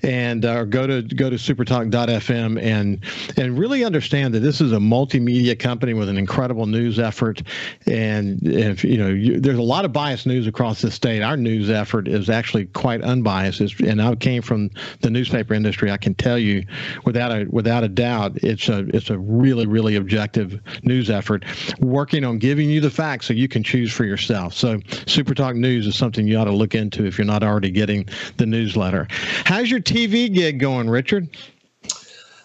and 0.02 0.46
uh, 0.46 0.64
go 0.64 0.86
to 0.86 1.02
go 1.02 1.28
to 1.28 1.36
supertalk.fm 1.36 2.62
and 2.62 3.04
and 3.36 3.58
really 3.58 3.84
understand 3.84 4.32
that 4.32 4.40
this 4.40 4.62
is 4.62 4.72
a 4.72 4.78
multimedia 4.78 5.58
company 5.58 5.92
with 5.92 6.08
an 6.08 6.16
incredible 6.16 6.64
news 6.64 6.98
effort. 6.98 7.42
And 7.86 8.40
if 8.46 8.82
you 8.82 8.96
know, 8.96 9.08
you, 9.08 9.40
there's 9.40 9.58
a 9.58 9.62
lot 9.62 9.84
of 9.84 9.92
biased 9.92 10.26
news 10.26 10.46
across 10.46 10.80
the 10.80 10.90
state. 10.90 11.20
Our 11.20 11.36
news 11.36 11.68
effort 11.68 12.08
is 12.08 12.30
actually 12.30 12.64
quite 12.66 13.02
unbiased. 13.02 13.60
It's, 13.60 13.78
and 13.80 14.00
I 14.00 14.14
came 14.14 14.40
from 14.40 14.70
the 15.02 15.10
newspaper 15.10 15.52
industry. 15.52 15.90
I 15.90 15.98
can 15.98 16.14
tell 16.14 16.38
you 16.38 16.64
without 17.04 17.30
a 17.30 17.44
without 17.50 17.84
a 17.84 17.88
doubt 17.88 18.37
it's 18.42 18.68
a 18.68 18.86
it's 18.94 19.10
a 19.10 19.18
really 19.18 19.66
really 19.66 19.96
objective 19.96 20.60
news 20.82 21.10
effort, 21.10 21.44
working 21.80 22.24
on 22.24 22.38
giving 22.38 22.70
you 22.70 22.80
the 22.80 22.90
facts 22.90 23.26
so 23.26 23.32
you 23.32 23.48
can 23.48 23.62
choose 23.62 23.92
for 23.92 24.04
yourself. 24.04 24.54
So 24.54 24.80
Super 25.06 25.34
Talk 25.34 25.56
News 25.56 25.86
is 25.86 25.96
something 25.96 26.26
you 26.26 26.38
ought 26.38 26.44
to 26.44 26.52
look 26.52 26.74
into 26.74 27.06
if 27.06 27.18
you're 27.18 27.26
not 27.26 27.42
already 27.42 27.70
getting 27.70 28.08
the 28.36 28.46
newsletter. 28.46 29.06
How's 29.44 29.70
your 29.70 29.80
TV 29.80 30.32
gig 30.32 30.58
going, 30.58 30.88
Richard? 30.88 31.28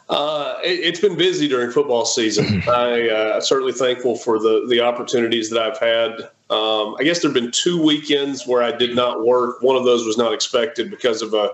Uh, 0.09 0.59
it, 0.63 0.83
has 0.83 0.99
been 0.99 1.17
busy 1.17 1.47
during 1.47 1.71
football 1.71 2.05
season. 2.05 2.61
I 2.67 3.09
uh, 3.09 3.41
certainly 3.41 3.71
thankful 3.71 4.15
for 4.15 4.37
the 4.37 4.65
the 4.69 4.81
opportunities 4.81 5.49
that 5.49 5.61
I've 5.61 5.79
had. 5.79 6.29
Um, 6.49 6.95
I 6.99 7.03
guess 7.03 7.21
there 7.21 7.29
have 7.29 7.33
been 7.33 7.51
two 7.51 7.81
weekends 7.81 8.45
where 8.45 8.61
I 8.61 8.71
did 8.71 8.95
not 8.95 9.25
work. 9.25 9.61
One 9.61 9.75
of 9.75 9.85
those 9.85 10.05
was 10.05 10.17
not 10.17 10.33
expected 10.33 10.91
because 10.91 11.21
of 11.21 11.33
a 11.33 11.51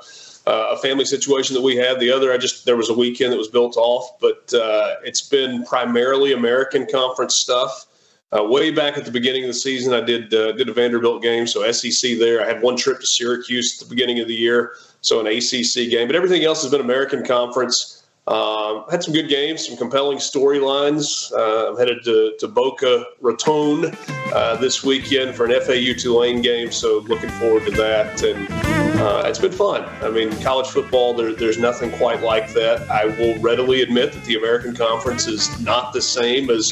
uh, 0.50 0.70
a 0.72 0.78
family 0.78 1.06
situation 1.06 1.54
that 1.54 1.62
we 1.62 1.76
had. 1.76 2.00
The 2.00 2.10
other, 2.10 2.34
I 2.34 2.38
just 2.38 2.66
there 2.66 2.76
was 2.76 2.90
a 2.90 2.94
weekend 2.94 3.32
that 3.32 3.38
was 3.38 3.48
built 3.48 3.78
off, 3.78 4.20
but 4.20 4.52
uh, 4.54 4.96
it's 5.04 5.22
been 5.22 5.64
primarily 5.64 6.34
American 6.34 6.88
Conference 6.88 7.36
stuff. 7.36 7.86
Uh, 8.32 8.44
way 8.44 8.72
back 8.72 8.98
at 8.98 9.06
the 9.06 9.12
beginning 9.12 9.44
of 9.44 9.48
the 9.48 9.54
season, 9.54 9.94
I 9.94 10.02
did 10.02 10.34
uh, 10.34 10.54
did 10.54 10.68
a 10.68 10.74
Vanderbilt 10.74 11.22
game, 11.22 11.46
so 11.46 11.70
SEC 11.72 12.18
there. 12.18 12.42
I 12.42 12.48
had 12.48 12.64
one 12.64 12.76
trip 12.76 13.00
to 13.00 13.06
Syracuse 13.06 13.80
at 13.80 13.88
the 13.88 13.94
beginning 13.94 14.20
of 14.20 14.28
the 14.28 14.34
year, 14.34 14.74
so 15.02 15.20
an 15.20 15.28
ACC 15.28 15.90
game. 15.92 16.08
But 16.08 16.16
everything 16.16 16.44
else 16.44 16.64
has 16.64 16.72
been 16.72 16.82
American 16.82 17.24
Conference. 17.24 18.04
Uh, 18.26 18.88
had 18.90 19.04
some 19.04 19.14
good 19.14 19.28
games, 19.30 19.68
some 19.68 19.78
compelling 19.78 20.18
storylines. 20.18 21.32
Uh, 21.32 21.72
I'm 21.72 21.78
headed 21.78 22.04
to, 22.04 22.36
to 22.40 22.48
Boca 22.48 23.06
Raton 23.22 23.96
uh, 24.34 24.56
this 24.58 24.84
weekend 24.84 25.36
for 25.36 25.46
an 25.46 25.62
FAU 25.62 25.94
Tulane 25.94 26.42
game, 26.42 26.72
so 26.72 27.00
looking 27.08 27.30
forward 27.32 27.66
to 27.66 27.72
that. 27.72 28.22
And 28.22 28.79
uh, 29.00 29.24
it's 29.26 29.40
been 29.40 29.52
fun. 29.52 29.84
I 30.02 30.10
mean, 30.10 30.30
college 30.42 30.68
football, 30.68 31.14
there, 31.14 31.34
there's 31.34 31.58
nothing 31.58 31.92
quite 31.92 32.22
like 32.22 32.52
that. 32.54 32.90
I 32.90 33.06
will 33.06 33.40
readily 33.40 33.82
admit 33.82 34.12
that 34.12 34.24
the 34.26 34.36
American 34.36 34.76
Conference 34.76 35.26
is 35.28 35.60
not 35.62 35.94
the 35.94 36.02
same 36.02 36.50
as 36.50 36.72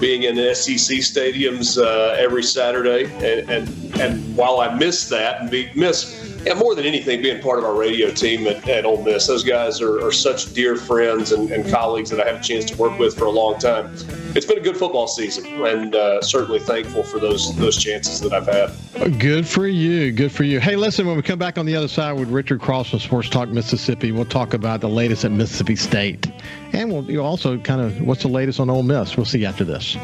being 0.00 0.22
in 0.22 0.36
SEC 0.54 0.98
stadiums 0.98 1.76
uh, 1.76 2.14
every 2.18 2.42
Saturday. 2.42 3.04
And, 3.16 3.50
and, 3.50 4.00
and 4.00 4.36
while 4.36 4.60
I 4.60 4.74
miss 4.74 5.08
that 5.10 5.42
and 5.42 5.50
be, 5.50 5.70
miss 5.74 6.37
yeah, 6.48 6.54
more 6.54 6.74
than 6.74 6.86
anything, 6.86 7.20
being 7.20 7.42
part 7.42 7.58
of 7.58 7.64
our 7.66 7.74
radio 7.74 8.10
team 8.10 8.46
at, 8.46 8.66
at 8.68 8.86
Ole 8.86 9.02
Miss, 9.02 9.26
those 9.26 9.44
guys 9.44 9.82
are, 9.82 10.02
are 10.02 10.12
such 10.12 10.54
dear 10.54 10.76
friends 10.76 11.32
and, 11.32 11.50
and, 11.50 11.68
colleagues 11.70 12.08
that 12.08 12.20
I 12.20 12.26
have 12.26 12.40
a 12.40 12.42
chance 12.42 12.64
to 12.66 12.76
work 12.76 12.98
with 12.98 13.18
for 13.18 13.26
a 13.26 13.30
long 13.30 13.58
time. 13.58 13.92
It's 14.34 14.46
been 14.46 14.56
a 14.56 14.62
good 14.62 14.78
football 14.78 15.06
season, 15.06 15.44
and 15.66 15.94
uh, 15.94 16.22
certainly 16.22 16.58
thankful 16.58 17.02
for 17.02 17.18
those 17.18 17.54
those 17.56 17.76
chances 17.76 18.20
that 18.22 18.32
I've 18.32 18.46
had. 18.46 19.18
Good 19.18 19.46
for 19.46 19.66
you. 19.66 20.10
Good 20.10 20.32
for 20.32 20.44
you. 20.44 20.58
Hey, 20.58 20.76
listen, 20.76 21.06
when 21.06 21.16
we 21.16 21.22
come 21.22 21.38
back 21.38 21.58
on 21.58 21.66
the 21.66 21.76
other 21.76 21.88
side 21.88 22.14
with 22.14 22.30
Richard 22.30 22.62
Cross 22.62 22.90
from 22.90 23.00
Sports 23.00 23.28
Talk 23.28 23.50
Mississippi, 23.50 24.12
we'll 24.12 24.24
talk 24.24 24.54
about 24.54 24.80
the 24.80 24.88
latest 24.88 25.26
at 25.26 25.32
Mississippi 25.32 25.76
State, 25.76 26.32
and 26.72 26.90
we'll 26.90 27.20
also 27.20 27.58
kind 27.58 27.82
of 27.82 28.00
what's 28.00 28.22
the 28.22 28.28
latest 28.28 28.58
on 28.58 28.70
Ole 28.70 28.82
Miss. 28.82 29.18
We'll 29.18 29.26
see 29.26 29.40
you 29.40 29.46
after 29.46 29.64
this. 29.64 29.96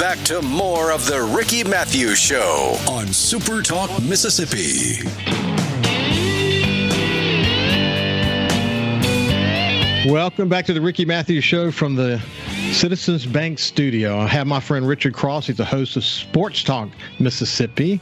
Back 0.00 0.24
to 0.24 0.40
more 0.40 0.92
of 0.92 1.04
the 1.06 1.22
Ricky 1.22 1.62
Mathews 1.62 2.18
Show 2.18 2.78
on 2.88 3.06
Super 3.08 3.60
Talk 3.60 3.90
Mississippi. 4.02 5.06
Welcome 10.10 10.48
back 10.48 10.64
to 10.64 10.72
the 10.72 10.80
Ricky 10.80 11.04
Mathews 11.04 11.44
Show 11.44 11.70
from 11.70 11.96
the 11.96 12.18
Citizens 12.72 13.26
Bank 13.26 13.58
studio. 13.58 14.18
I 14.18 14.26
have 14.28 14.46
my 14.46 14.60
friend 14.60 14.86
Richard 14.86 15.12
Cross. 15.12 15.48
He's 15.48 15.56
the 15.56 15.64
host 15.64 15.96
of 15.96 16.04
Sports 16.04 16.62
Talk 16.62 16.88
Mississippi, 17.18 18.00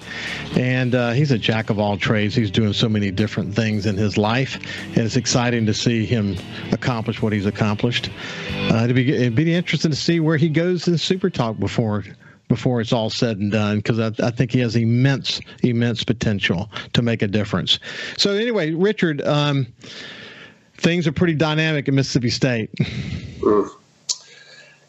and 0.57 0.95
uh, 0.95 1.13
he's 1.13 1.31
a 1.31 1.39
jack 1.39 1.71
of 1.71 1.79
all 1.79 1.97
trades. 1.97 2.35
He's 2.35 2.51
doing 2.51 2.73
so 2.73 2.89
many 2.89 3.11
different 3.11 3.55
things 3.55 3.87
in 3.87 3.97
his 3.97 4.19
life, 4.19 4.57
and 4.89 4.99
it's 4.99 5.17
exciting 5.17 5.67
to 5.67 5.75
see 5.75 6.05
him 6.05 6.37
accomplish 6.71 7.23
what 7.23 7.33
he's 7.33 7.47
accomplished. 7.47 8.11
Uh, 8.71 8.83
it'd, 8.85 8.95
be, 8.95 9.13
it'd 9.13 9.35
be 9.35 9.53
interesting 9.53 9.91
to 9.91 9.97
see 9.97 10.21
where 10.21 10.37
he 10.37 10.49
goes 10.49 10.87
in 10.87 10.99
Super 10.99 11.31
Talk 11.31 11.59
before 11.59 12.05
before 12.49 12.81
it's 12.81 12.93
all 12.93 13.11
said 13.11 13.39
and 13.39 13.53
done 13.53 13.77
because 13.77 13.99
I, 13.99 14.27
I, 14.27 14.31
think 14.31 14.53
he 14.53 14.61
has 14.61 14.75
immense 14.75 15.39
immense 15.63 16.03
potential 16.03 16.71
to 16.95 17.03
make 17.03 17.21
a 17.23 17.29
difference. 17.29 17.79
So 18.17 18.33
anyway, 18.33 18.73
Richard. 18.73 19.23
Um, 19.23 19.67
things 20.79 21.09
are 21.09 21.13
pretty 21.13 21.35
dynamic 21.35 21.89
at 21.89 21.95
Mississippi 21.95 22.31
State. 22.31 22.73
Mm. 23.41 23.69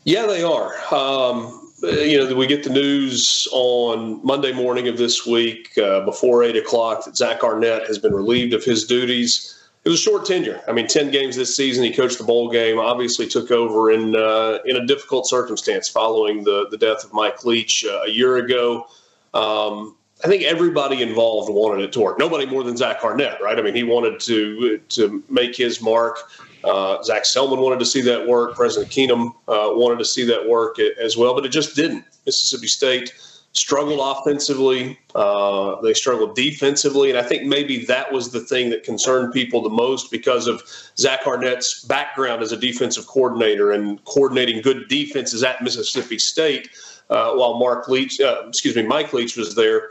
Yeah, 0.04 0.26
they 0.26 0.44
are. 0.44 0.74
Um, 0.94 1.72
you 1.82 2.18
know, 2.18 2.36
we 2.36 2.48
get 2.48 2.64
the 2.64 2.70
news 2.70 3.48
on 3.52 4.26
Monday 4.26 4.52
morning 4.52 4.88
of 4.88 4.98
this 4.98 5.26
week 5.26 5.78
uh, 5.78 6.02
before 6.06 6.44
eight 6.44 6.58
o'clock 6.58 7.06
that 7.06 7.16
Zach 7.16 7.44
Arnett 7.44 7.88
has 7.88 7.98
been 7.98 8.14
relieved 8.14 8.54
of 8.54 8.64
his 8.64 8.86
duties. 8.86 9.56
It 9.86 9.90
was 9.90 10.00
a 10.00 10.04
short 10.04 10.26
tenure. 10.26 10.62
I 10.68 10.74
mean, 10.74 10.88
ten 10.88 11.10
games 11.10 11.36
this 11.36 11.56
season. 11.56 11.84
He 11.84 11.94
coached 11.94 12.18
the 12.18 12.26
bowl 12.26 12.50
game. 12.50 12.80
Obviously, 12.80 13.28
took 13.28 13.50
over 13.50 13.92
in 13.92 14.16
uh, 14.16 14.60
in 14.66 14.76
a 14.76 14.86
difficult 14.86 15.28
circumstance 15.28 15.88
following 15.88 16.44
the 16.44 16.68
the 16.70 16.78
death 16.78 17.06
of 17.06 17.14
Mike 17.14 17.46
Leach 17.46 17.86
uh, 17.86 18.02
a 18.06 18.10
year 18.10 18.38
ago. 18.38 18.88
Um, 19.34 19.96
I 20.24 20.28
think 20.28 20.44
everybody 20.44 21.02
involved 21.02 21.50
wanted 21.52 21.84
it 21.84 21.94
to 21.94 22.02
work. 22.02 22.20
Nobody 22.20 22.46
more 22.46 22.64
than 22.64 22.76
Zach 22.76 23.04
Arnett, 23.04 23.42
right? 23.42 23.58
I 23.58 23.62
mean, 23.62 23.76
he 23.76 23.84
wanted 23.84 24.20
to 24.22 24.78
to 24.78 25.24
make 25.30 25.56
his 25.56 25.82
mark. 25.82 26.20
Uh, 26.64 27.02
Zac 27.04 27.24
Selmon 27.24 27.60
wanted 27.60 27.80
to 27.80 27.86
see 27.86 28.02
that 28.02 28.28
work. 28.28 28.56
President 28.56 28.92
Keenum 28.92 29.30
uh, 29.48 29.72
wanted 29.74 29.98
to 30.00 30.06
see 30.06 30.26
that 30.26 30.48
work 30.48 30.78
as 30.80 31.16
well, 31.16 31.34
but 31.34 31.46
it 31.46 31.50
just 31.50 31.76
didn't. 31.76 32.04
Mississippi 32.26 32.68
State 32.68 33.14
struggled 33.54 34.00
offensively. 34.02 35.00
Uh, 35.16 35.80
they 35.82 35.94
struggled 35.94 36.36
defensively, 36.36 37.10
and 37.10 37.18
I 37.18 37.24
think 37.24 37.44
maybe 37.44 37.86
that 37.86 38.12
was 38.12 38.32
the 38.32 38.42
thing 38.42 38.70
that 38.72 38.84
concerned 38.84 39.34
people 39.34 39.62
the 39.62 39.70
most 39.70 40.12
because 40.12 40.48
of 40.48 40.62
Zach 40.98 41.26
Arnett's 41.26 41.84
background 41.86 42.44
as 42.44 42.52
a 42.52 42.58
defensive 42.58 43.08
coordinator 43.08 43.72
and 43.72 44.04
coordinating 44.06 44.62
good 44.62 44.88
defenses 44.88 45.44
at 45.44 45.62
Mississippi 45.64 46.20
State. 46.20 46.70
Uh, 47.10 47.34
while 47.34 47.58
Mark 47.58 47.88
Leach, 47.88 48.22
uh, 48.22 48.44
excuse 48.48 48.76
me, 48.76 48.84
Mike 48.84 49.14
Leach 49.14 49.36
was 49.36 49.56
there, 49.56 49.90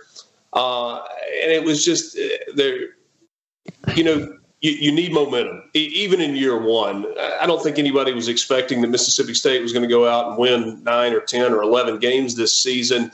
uh, 0.53 0.97
and 1.43 1.53
it 1.53 1.65
was 1.65 1.85
just 1.85 2.17
uh, 2.17 2.53
there. 2.55 2.91
You 3.95 4.05
know, 4.05 4.39
you, 4.61 4.73
you 4.73 4.93
need 4.93 5.13
momentum, 5.13 5.71
even 5.75 6.21
in 6.21 6.35
year 6.35 6.61
one. 6.61 7.07
I 7.41 7.47
don't 7.47 7.63
think 7.63 7.79
anybody 7.79 8.13
was 8.13 8.29
expecting 8.29 8.81
that 8.81 8.89
Mississippi 8.89 9.35
State 9.35 9.63
was 9.63 9.73
going 9.73 9.83
to 9.83 9.89
go 9.89 10.09
out 10.09 10.29
and 10.29 10.39
win 10.39 10.83
nine 10.83 11.13
or 11.13 11.21
ten 11.21 11.53
or 11.53 11.63
eleven 11.63 11.99
games 11.99 12.35
this 12.35 12.57
season. 12.57 13.13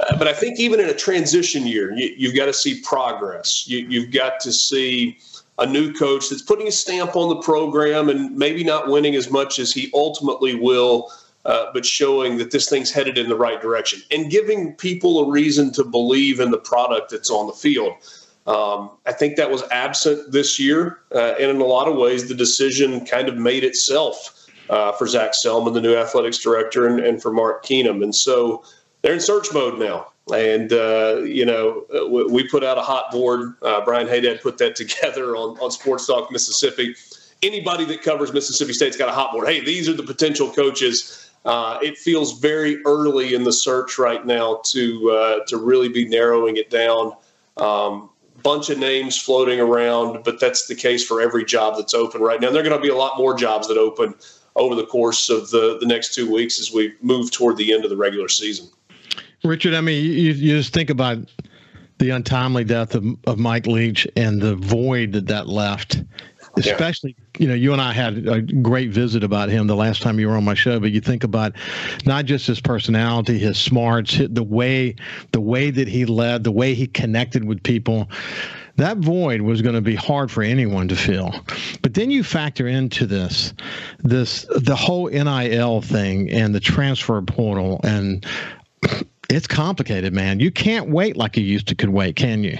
Uh, 0.00 0.16
but 0.16 0.28
I 0.28 0.32
think 0.32 0.58
even 0.58 0.80
in 0.80 0.88
a 0.88 0.94
transition 0.94 1.66
year, 1.66 1.92
you, 1.94 2.28
have 2.28 2.36
got 2.36 2.46
to 2.46 2.52
see 2.52 2.80
progress. 2.82 3.66
You, 3.66 3.78
you've 3.88 4.12
got 4.12 4.40
to 4.40 4.52
see 4.52 5.18
a 5.58 5.66
new 5.66 5.92
coach 5.92 6.28
that's 6.28 6.42
putting 6.42 6.68
a 6.68 6.72
stamp 6.72 7.16
on 7.16 7.30
the 7.30 7.42
program 7.42 8.08
and 8.08 8.36
maybe 8.36 8.62
not 8.62 8.88
winning 8.88 9.14
as 9.14 9.30
much 9.30 9.58
as 9.58 9.72
he 9.72 9.90
ultimately 9.94 10.54
will 10.54 11.10
uh, 11.46 11.66
but 11.72 11.86
showing 11.86 12.36
that 12.38 12.50
this 12.50 12.68
thing's 12.68 12.90
headed 12.90 13.16
in 13.16 13.28
the 13.28 13.36
right 13.36 13.62
direction 13.62 14.00
and 14.10 14.30
giving 14.30 14.74
people 14.74 15.20
a 15.20 15.30
reason 15.30 15.72
to 15.72 15.84
believe 15.84 16.40
in 16.40 16.50
the 16.50 16.58
product 16.58 17.10
that's 17.10 17.30
on 17.30 17.46
the 17.46 17.52
field. 17.52 17.92
Um, 18.48 18.90
I 19.06 19.12
think 19.12 19.36
that 19.36 19.50
was 19.50 19.62
absent 19.70 20.32
this 20.32 20.58
year, 20.58 21.00
uh, 21.14 21.34
and 21.38 21.50
in 21.50 21.60
a 21.60 21.64
lot 21.64 21.88
of 21.88 21.96
ways, 21.96 22.28
the 22.28 22.34
decision 22.34 23.04
kind 23.06 23.28
of 23.28 23.36
made 23.36 23.64
itself 23.64 24.48
uh, 24.70 24.92
for 24.92 25.06
Zac 25.06 25.32
Selmon, 25.32 25.74
the 25.74 25.80
new 25.80 25.96
athletics 25.96 26.38
director, 26.38 26.86
and, 26.86 27.00
and, 27.00 27.22
for 27.22 27.32
Mark 27.32 27.64
Keenum. 27.64 28.02
And 28.02 28.14
so 28.14 28.64
they're 29.02 29.14
in 29.14 29.20
search 29.20 29.52
mode 29.52 29.78
now. 29.78 30.08
And, 30.34 30.72
uh, 30.72 31.22
you 31.24 31.44
know, 31.44 31.86
we 32.28 32.48
put 32.48 32.64
out 32.64 32.78
a 32.78 32.82
hot 32.82 33.12
board. 33.12 33.54
Uh, 33.62 33.84
Brian 33.84 34.08
Haydad 34.08 34.42
put 34.42 34.58
that 34.58 34.74
together 34.76 35.36
on, 35.36 35.56
on 35.58 35.70
Sports 35.70 36.06
Talk 36.06 36.32
Mississippi. 36.32 36.96
Anybody 37.42 37.84
that 37.84 38.02
covers 38.02 38.32
Mississippi 38.32 38.72
State's 38.72 38.96
got 38.96 39.08
a 39.08 39.12
hot 39.12 39.32
board. 39.32 39.46
Hey, 39.46 39.64
these 39.64 39.88
are 39.88 39.92
the 39.92 40.02
potential 40.02 40.50
coaches 40.52 41.25
uh, 41.46 41.78
it 41.80 41.96
feels 41.96 42.38
very 42.40 42.82
early 42.84 43.34
in 43.34 43.44
the 43.44 43.52
search 43.52 43.98
right 43.98 44.26
now 44.26 44.60
to 44.64 45.10
uh, 45.10 45.44
to 45.46 45.56
really 45.56 45.88
be 45.88 46.06
narrowing 46.06 46.56
it 46.56 46.70
down. 46.70 47.12
Um, 47.56 48.10
bunch 48.42 48.68
of 48.68 48.78
names 48.78 49.18
floating 49.18 49.60
around, 49.60 50.22
but 50.24 50.38
that's 50.38 50.66
the 50.66 50.74
case 50.74 51.04
for 51.04 51.20
every 51.20 51.44
job 51.44 51.76
that's 51.76 51.94
open 51.94 52.20
right 52.20 52.40
now. 52.40 52.48
And 52.48 52.54
there 52.54 52.62
are 52.62 52.68
going 52.68 52.80
to 52.80 52.82
be 52.82 52.92
a 52.92 52.96
lot 52.96 53.16
more 53.16 53.36
jobs 53.36 53.66
that 53.68 53.78
open 53.78 54.14
over 54.56 54.74
the 54.74 54.86
course 54.86 55.30
of 55.30 55.50
the, 55.50 55.78
the 55.80 55.86
next 55.86 56.14
two 56.14 56.30
weeks 56.30 56.60
as 56.60 56.72
we 56.72 56.94
move 57.00 57.30
toward 57.30 57.56
the 57.56 57.72
end 57.72 57.84
of 57.84 57.90
the 57.90 57.96
regular 57.96 58.28
season. 58.28 58.68
Richard, 59.42 59.74
I 59.74 59.80
mean, 59.80 60.04
you, 60.04 60.32
you 60.32 60.56
just 60.56 60.72
think 60.72 60.90
about 60.90 61.18
the 61.98 62.10
untimely 62.10 62.64
death 62.64 62.94
of, 62.94 63.04
of 63.26 63.38
Mike 63.38 63.66
Leach 63.66 64.06
and 64.16 64.40
the 64.40 64.54
void 64.56 65.12
that 65.12 65.26
that 65.26 65.48
left 65.48 66.02
especially 66.58 67.14
yeah. 67.18 67.40
you 67.42 67.48
know 67.48 67.54
you 67.54 67.72
and 67.72 67.82
I 67.82 67.92
had 67.92 68.26
a 68.26 68.40
great 68.40 68.90
visit 68.90 69.22
about 69.22 69.48
him 69.48 69.66
the 69.66 69.76
last 69.76 70.02
time 70.02 70.18
you 70.18 70.28
were 70.28 70.36
on 70.36 70.44
my 70.44 70.54
show 70.54 70.80
but 70.80 70.90
you 70.92 71.00
think 71.00 71.24
about 71.24 71.52
not 72.04 72.24
just 72.24 72.46
his 72.46 72.60
personality 72.60 73.38
his 73.38 73.58
smarts 73.58 74.20
the 74.28 74.42
way 74.42 74.96
the 75.32 75.40
way 75.40 75.70
that 75.70 75.88
he 75.88 76.04
led 76.06 76.44
the 76.44 76.52
way 76.52 76.74
he 76.74 76.86
connected 76.86 77.44
with 77.44 77.62
people. 77.62 78.08
That 78.76 78.98
void 78.98 79.40
was 79.40 79.62
going 79.62 79.74
to 79.74 79.80
be 79.80 79.94
hard 79.94 80.30
for 80.30 80.42
anyone 80.42 80.86
to 80.88 80.96
fill. 80.96 81.34
But 81.80 81.94
then 81.94 82.10
you 82.10 82.22
factor 82.22 82.68
into 82.68 83.06
this 83.06 83.54
this 83.98 84.46
the 84.54 84.76
whole 84.76 85.08
NIL 85.08 85.80
thing 85.80 86.30
and 86.30 86.54
the 86.54 86.60
transfer 86.60 87.20
portal 87.22 87.80
and 87.84 88.26
it's 89.30 89.46
complicated 89.46 90.12
man. 90.12 90.40
You 90.40 90.50
can't 90.50 90.90
wait 90.90 91.16
like 91.16 91.36
you 91.36 91.42
used 91.42 91.68
to 91.68 91.74
could 91.74 91.88
wait 91.88 92.16
can 92.16 92.44
you? 92.44 92.58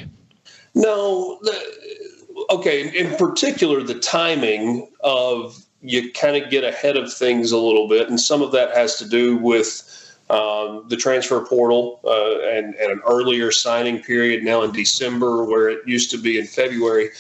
No 0.75 1.39
the, 1.43 2.06
okay, 2.51 2.89
in 2.97 3.17
particular, 3.17 3.83
the 3.83 3.99
timing 3.99 4.89
of 5.01 5.57
you 5.83 6.13
kind 6.13 6.43
of 6.43 6.51
get 6.51 6.65
ahead 6.65 6.97
of 6.97 7.13
things 7.13 7.53
a 7.53 7.59
little 7.59 7.89
bit, 7.89 8.09
and 8.09 8.21
some 8.21 8.43
of 8.43 8.53
that 8.53 8.75
has 8.75 8.97
to 8.97 9.09
do 9.09 9.37
with 9.37 9.93
um, 10.31 10.85
the 10.89 10.97
transfer 10.97 11.45
portal 11.45 12.01
uh, 12.05 12.41
and, 12.49 12.75
and 12.75 12.91
an 12.91 13.01
earlier 13.09 13.53
signing 13.53 14.03
period 14.03 14.43
now 14.43 14.63
in 14.63 14.73
December, 14.73 15.45
where 15.45 15.69
it 15.69 15.87
used 15.87 16.11
to 16.11 16.19
be 16.19 16.39
in 16.39 16.47
February. 16.47 17.11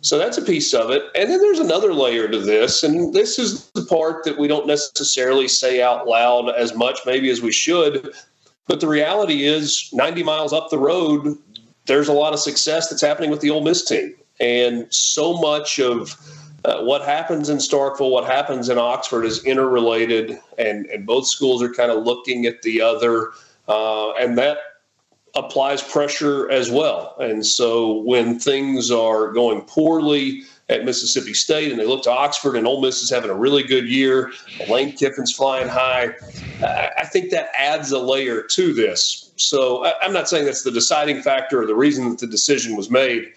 So 0.00 0.18
that's 0.18 0.38
a 0.38 0.42
piece 0.42 0.74
of 0.74 0.90
it. 0.90 1.02
And 1.14 1.30
then 1.30 1.40
there's 1.40 1.58
another 1.58 1.92
layer 1.92 2.28
to 2.28 2.38
this, 2.38 2.82
and 2.82 3.14
this 3.14 3.38
is 3.38 3.70
the 3.70 3.84
part 3.84 4.24
that 4.24 4.38
we 4.38 4.48
don't 4.48 4.66
necessarily 4.66 5.48
say 5.48 5.82
out 5.82 6.06
loud 6.06 6.50
as 6.50 6.74
much, 6.74 7.00
maybe 7.06 7.30
as 7.30 7.40
we 7.40 7.52
should. 7.52 8.12
But 8.66 8.80
the 8.80 8.88
reality 8.88 9.44
is, 9.44 9.88
90 9.92 10.24
miles 10.24 10.52
up 10.52 10.70
the 10.70 10.78
road, 10.78 11.38
there's 11.86 12.08
a 12.08 12.12
lot 12.12 12.32
of 12.32 12.40
success 12.40 12.88
that's 12.88 13.02
happening 13.02 13.30
with 13.30 13.40
the 13.40 13.50
Ole 13.50 13.62
Miss 13.62 13.84
team. 13.84 14.14
And 14.40 14.86
so 14.92 15.38
much 15.38 15.78
of 15.78 16.16
uh, 16.64 16.82
what 16.82 17.02
happens 17.02 17.48
in 17.48 17.58
Starkville, 17.58 18.10
what 18.10 18.24
happens 18.24 18.68
in 18.68 18.78
Oxford 18.78 19.24
is 19.24 19.44
interrelated, 19.44 20.38
and, 20.58 20.86
and 20.86 21.06
both 21.06 21.26
schools 21.26 21.62
are 21.62 21.72
kind 21.72 21.90
of 21.90 22.04
looking 22.04 22.46
at 22.46 22.62
the 22.62 22.80
other. 22.80 23.30
Uh, 23.68 24.12
and 24.14 24.36
that 24.38 24.58
applies 25.36 25.82
pressure 25.82 26.50
as 26.50 26.70
well. 26.70 27.14
And 27.20 27.44
so 27.46 27.98
when 28.02 28.38
things 28.38 28.90
are 28.90 29.32
going 29.32 29.60
poorly 29.62 30.42
at 30.68 30.84
Mississippi 30.84 31.34
State 31.34 31.70
and 31.70 31.80
they 31.80 31.86
look 31.86 32.02
to 32.04 32.10
Oxford 32.10 32.56
and 32.56 32.66
Ole 32.66 32.80
Miss 32.80 33.02
is 33.02 33.10
having 33.10 33.30
a 33.30 33.34
really 33.34 33.62
good 33.62 33.86
year, 33.86 34.32
Lane 34.68 34.96
Kiffin's 34.96 35.32
flying 35.32 35.68
high, 35.68 36.14
I 36.62 37.04
think 37.04 37.30
that 37.30 37.50
adds 37.56 37.92
a 37.92 37.98
layer 37.98 38.42
to 38.42 38.72
this. 38.72 39.30
So 39.36 39.84
I'm 40.00 40.12
not 40.12 40.28
saying 40.28 40.46
that's 40.46 40.62
the 40.62 40.70
deciding 40.72 41.22
factor 41.22 41.62
or 41.62 41.66
the 41.66 41.74
reason 41.74 42.10
that 42.10 42.18
the 42.18 42.26
decision 42.26 42.74
was 42.74 42.90
made. 42.90 43.32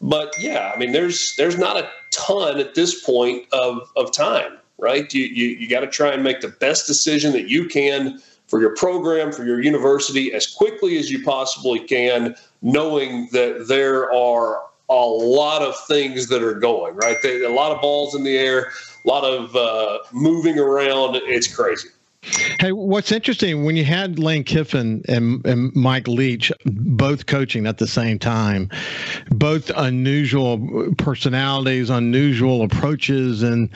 But 0.00 0.34
yeah, 0.38 0.72
I 0.74 0.78
mean, 0.78 0.92
there's 0.92 1.34
there's 1.36 1.58
not 1.58 1.76
a 1.76 1.88
ton 2.10 2.58
at 2.58 2.74
this 2.74 3.02
point 3.04 3.46
of 3.52 3.90
of 3.96 4.12
time, 4.12 4.58
right? 4.78 5.12
You 5.12 5.24
you, 5.24 5.48
you 5.56 5.68
got 5.68 5.80
to 5.80 5.88
try 5.88 6.12
and 6.12 6.22
make 6.22 6.40
the 6.40 6.48
best 6.48 6.86
decision 6.86 7.32
that 7.32 7.48
you 7.48 7.66
can 7.66 8.20
for 8.46 8.60
your 8.60 8.74
program, 8.76 9.32
for 9.32 9.44
your 9.44 9.60
university, 9.60 10.32
as 10.32 10.46
quickly 10.46 10.96
as 10.98 11.10
you 11.10 11.22
possibly 11.22 11.80
can, 11.80 12.34
knowing 12.62 13.28
that 13.32 13.66
there 13.68 14.12
are 14.12 14.62
a 14.88 14.94
lot 14.94 15.62
of 15.62 15.74
things 15.86 16.28
that 16.28 16.42
are 16.42 16.54
going 16.54 16.94
right. 16.94 17.16
There, 17.22 17.44
a 17.44 17.52
lot 17.52 17.72
of 17.72 17.80
balls 17.80 18.14
in 18.14 18.22
the 18.22 18.38
air, 18.38 18.70
a 19.04 19.08
lot 19.08 19.24
of 19.24 19.54
uh, 19.54 19.98
moving 20.12 20.58
around. 20.58 21.16
It's 21.16 21.52
crazy. 21.52 21.88
Hey, 22.22 22.72
what's 22.72 23.12
interesting 23.12 23.64
when 23.64 23.76
you 23.76 23.84
had 23.84 24.18
Lane 24.18 24.42
Kiffin 24.42 25.02
and, 25.08 25.44
and 25.46 25.74
Mike 25.76 26.08
Leach 26.08 26.50
both 26.64 27.26
coaching 27.26 27.66
at 27.66 27.78
the 27.78 27.86
same 27.86 28.18
time, 28.18 28.68
both 29.28 29.70
unusual 29.76 30.92
personalities, 30.98 31.90
unusual 31.90 32.62
approaches, 32.62 33.44
and 33.44 33.70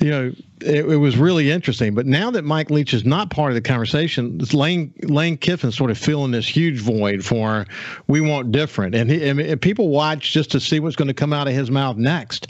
you 0.00 0.10
know 0.10 0.32
it, 0.60 0.86
it, 0.86 0.96
was 0.96 1.16
really 1.16 1.50
interesting. 1.50 1.94
But 1.94 2.06
now 2.06 2.30
that 2.30 2.42
Mike 2.42 2.70
Leach 2.70 2.94
is 2.94 3.04
not 3.04 3.30
part 3.30 3.50
of 3.50 3.54
the 3.54 3.60
conversation, 3.60 4.38
Lane 4.52 4.92
Lane 5.02 5.36
Kiffin 5.36 5.72
sort 5.72 5.90
of 5.90 5.98
filling 5.98 6.30
this 6.30 6.46
huge 6.46 6.80
void 6.80 7.24
for 7.24 7.66
we 8.06 8.20
want 8.20 8.52
different, 8.52 8.94
and, 8.94 9.10
he, 9.10 9.28
and 9.28 9.60
people 9.60 9.88
watch 9.88 10.32
just 10.32 10.50
to 10.52 10.60
see 10.60 10.80
what's 10.80 10.96
going 10.96 11.08
to 11.08 11.14
come 11.14 11.32
out 11.32 11.48
of 11.48 11.54
his 11.54 11.70
mouth 11.70 11.96
next. 11.96 12.48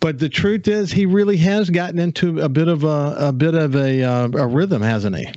But 0.00 0.18
the 0.18 0.28
truth 0.28 0.68
is, 0.68 0.92
he 0.92 1.06
really 1.06 1.36
has 1.38 1.70
gotten 1.70 1.98
into 1.98 2.40
a 2.40 2.48
bit 2.48 2.68
of 2.68 2.84
a, 2.84 3.14
a 3.18 3.32
bit 3.32 3.54
of 3.54 3.74
a, 3.76 4.02
uh, 4.02 4.28
a 4.34 4.46
rhythm, 4.46 4.82
hasn't 4.82 5.16
he? 5.16 5.28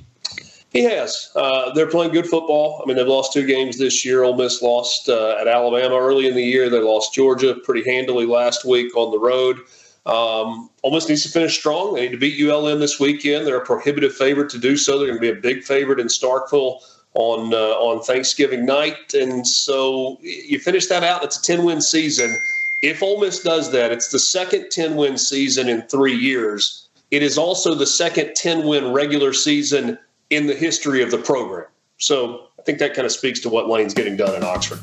He 0.70 0.82
has. 0.84 1.30
Uh, 1.34 1.72
they're 1.72 1.88
playing 1.88 2.12
good 2.12 2.26
football. 2.26 2.82
I 2.82 2.86
mean, 2.86 2.96
they've 2.96 3.06
lost 3.06 3.32
two 3.32 3.46
games 3.46 3.78
this 3.78 4.04
year. 4.04 4.22
Ole 4.22 4.36
Miss 4.36 4.60
lost 4.60 5.08
uh, 5.08 5.36
at 5.40 5.48
Alabama 5.48 5.96
early 5.96 6.28
in 6.28 6.34
the 6.34 6.42
year. 6.42 6.68
They 6.68 6.80
lost 6.80 7.14
Georgia 7.14 7.54
pretty 7.64 7.90
handily 7.90 8.26
last 8.26 8.66
week 8.66 8.94
on 8.94 9.10
the 9.10 9.18
road. 9.18 9.60
Um, 10.06 10.70
Ole 10.82 10.94
Miss 10.94 11.08
needs 11.08 11.22
to 11.24 11.28
finish 11.28 11.58
strong. 11.58 11.94
They 11.94 12.02
need 12.02 12.12
to 12.12 12.18
beat 12.18 12.40
ULM 12.40 12.80
this 12.80 12.98
weekend. 12.98 13.46
They're 13.46 13.58
a 13.58 13.64
prohibitive 13.64 14.14
favorite 14.14 14.50
to 14.50 14.58
do 14.58 14.76
so. 14.76 14.98
They're 14.98 15.08
going 15.08 15.20
to 15.20 15.32
be 15.32 15.38
a 15.38 15.40
big 15.40 15.64
favorite 15.64 16.00
in 16.00 16.06
Starkville 16.06 16.80
on 17.14 17.52
uh, 17.52 17.56
on 17.56 18.02
Thanksgiving 18.02 18.64
night, 18.64 19.14
and 19.14 19.46
so 19.46 20.18
you 20.22 20.58
finish 20.58 20.86
that 20.86 21.02
out. 21.02 21.24
It's 21.24 21.38
a 21.38 21.42
ten 21.42 21.64
win 21.64 21.80
season. 21.80 22.36
If 22.82 23.02
Ole 23.02 23.20
Miss 23.20 23.42
does 23.42 23.72
that, 23.72 23.92
it's 23.92 24.08
the 24.08 24.18
second 24.18 24.70
ten 24.70 24.96
win 24.96 25.18
season 25.18 25.68
in 25.68 25.82
three 25.82 26.16
years. 26.16 26.88
It 27.10 27.22
is 27.22 27.36
also 27.36 27.74
the 27.74 27.86
second 27.86 28.34
ten 28.34 28.66
win 28.66 28.92
regular 28.92 29.32
season 29.32 29.98
in 30.30 30.46
the 30.46 30.54
history 30.54 31.02
of 31.02 31.10
the 31.10 31.18
program. 31.18 31.66
So 31.98 32.48
I 32.58 32.62
think 32.62 32.78
that 32.78 32.94
kind 32.94 33.06
of 33.06 33.12
speaks 33.12 33.40
to 33.40 33.48
what 33.48 33.68
Lane's 33.68 33.94
getting 33.94 34.16
done 34.16 34.34
in 34.34 34.44
Oxford. 34.44 34.78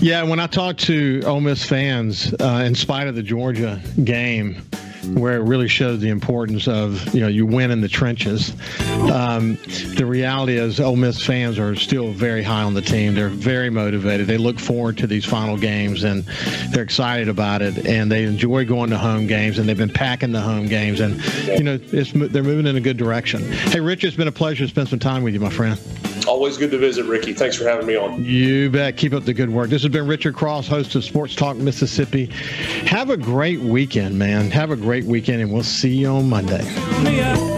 Yeah, 0.00 0.22
when 0.22 0.38
I 0.38 0.46
talk 0.46 0.76
to 0.78 1.22
Ole 1.26 1.40
Miss 1.40 1.64
fans, 1.64 2.32
uh, 2.34 2.62
in 2.64 2.76
spite 2.76 3.08
of 3.08 3.16
the 3.16 3.22
Georgia 3.22 3.80
game, 4.04 4.62
where 5.14 5.34
it 5.34 5.42
really 5.42 5.66
shows 5.66 6.00
the 6.00 6.08
importance 6.08 6.68
of 6.68 7.12
you 7.12 7.20
know 7.20 7.26
you 7.26 7.44
win 7.46 7.72
in 7.72 7.80
the 7.80 7.88
trenches. 7.88 8.52
Um, 9.10 9.56
the 9.96 10.04
reality 10.06 10.56
is, 10.56 10.78
Ole 10.78 10.94
Miss 10.94 11.24
fans 11.24 11.58
are 11.58 11.74
still 11.74 12.12
very 12.12 12.44
high 12.44 12.62
on 12.62 12.74
the 12.74 12.82
team. 12.82 13.14
They're 13.14 13.28
very 13.28 13.70
motivated. 13.70 14.28
They 14.28 14.38
look 14.38 14.60
forward 14.60 14.98
to 14.98 15.08
these 15.08 15.24
final 15.24 15.56
games 15.56 16.04
and 16.04 16.24
they're 16.70 16.84
excited 16.84 17.28
about 17.28 17.62
it. 17.62 17.86
And 17.86 18.10
they 18.10 18.24
enjoy 18.24 18.66
going 18.66 18.90
to 18.90 18.98
home 18.98 19.26
games 19.26 19.58
and 19.58 19.68
they've 19.68 19.76
been 19.76 19.88
packing 19.92 20.30
the 20.30 20.40
home 20.40 20.66
games. 20.66 21.00
And 21.00 21.20
you 21.46 21.64
know 21.64 21.76
they're 21.76 22.42
moving 22.42 22.66
in 22.66 22.76
a 22.76 22.80
good 22.80 22.98
direction. 22.98 23.42
Hey, 23.50 23.80
Rich, 23.80 24.04
it's 24.04 24.16
been 24.16 24.28
a 24.28 24.32
pleasure 24.32 24.64
to 24.64 24.68
spend 24.70 24.88
some 24.88 25.00
time 25.00 25.24
with 25.24 25.34
you, 25.34 25.40
my 25.40 25.50
friend. 25.50 25.78
Always 26.28 26.58
good 26.58 26.70
to 26.72 26.78
visit, 26.78 27.06
Ricky. 27.06 27.32
Thanks 27.32 27.56
for 27.56 27.64
having 27.64 27.86
me 27.86 27.96
on. 27.96 28.22
You 28.22 28.68
bet. 28.68 28.98
Keep 28.98 29.14
up 29.14 29.24
the 29.24 29.32
good 29.32 29.48
work. 29.48 29.70
This 29.70 29.82
has 29.82 29.90
been 29.90 30.06
Richard 30.06 30.34
Cross, 30.34 30.68
host 30.68 30.94
of 30.94 31.02
Sports 31.02 31.34
Talk 31.34 31.56
Mississippi. 31.56 32.26
Have 32.86 33.08
a 33.08 33.16
great 33.16 33.60
weekend, 33.60 34.18
man. 34.18 34.50
Have 34.50 34.70
a 34.70 34.76
great 34.76 35.04
weekend, 35.04 35.40
and 35.40 35.50
we'll 35.50 35.62
see 35.62 35.88
you 35.88 36.08
on 36.08 36.28
Monday. 36.28 37.57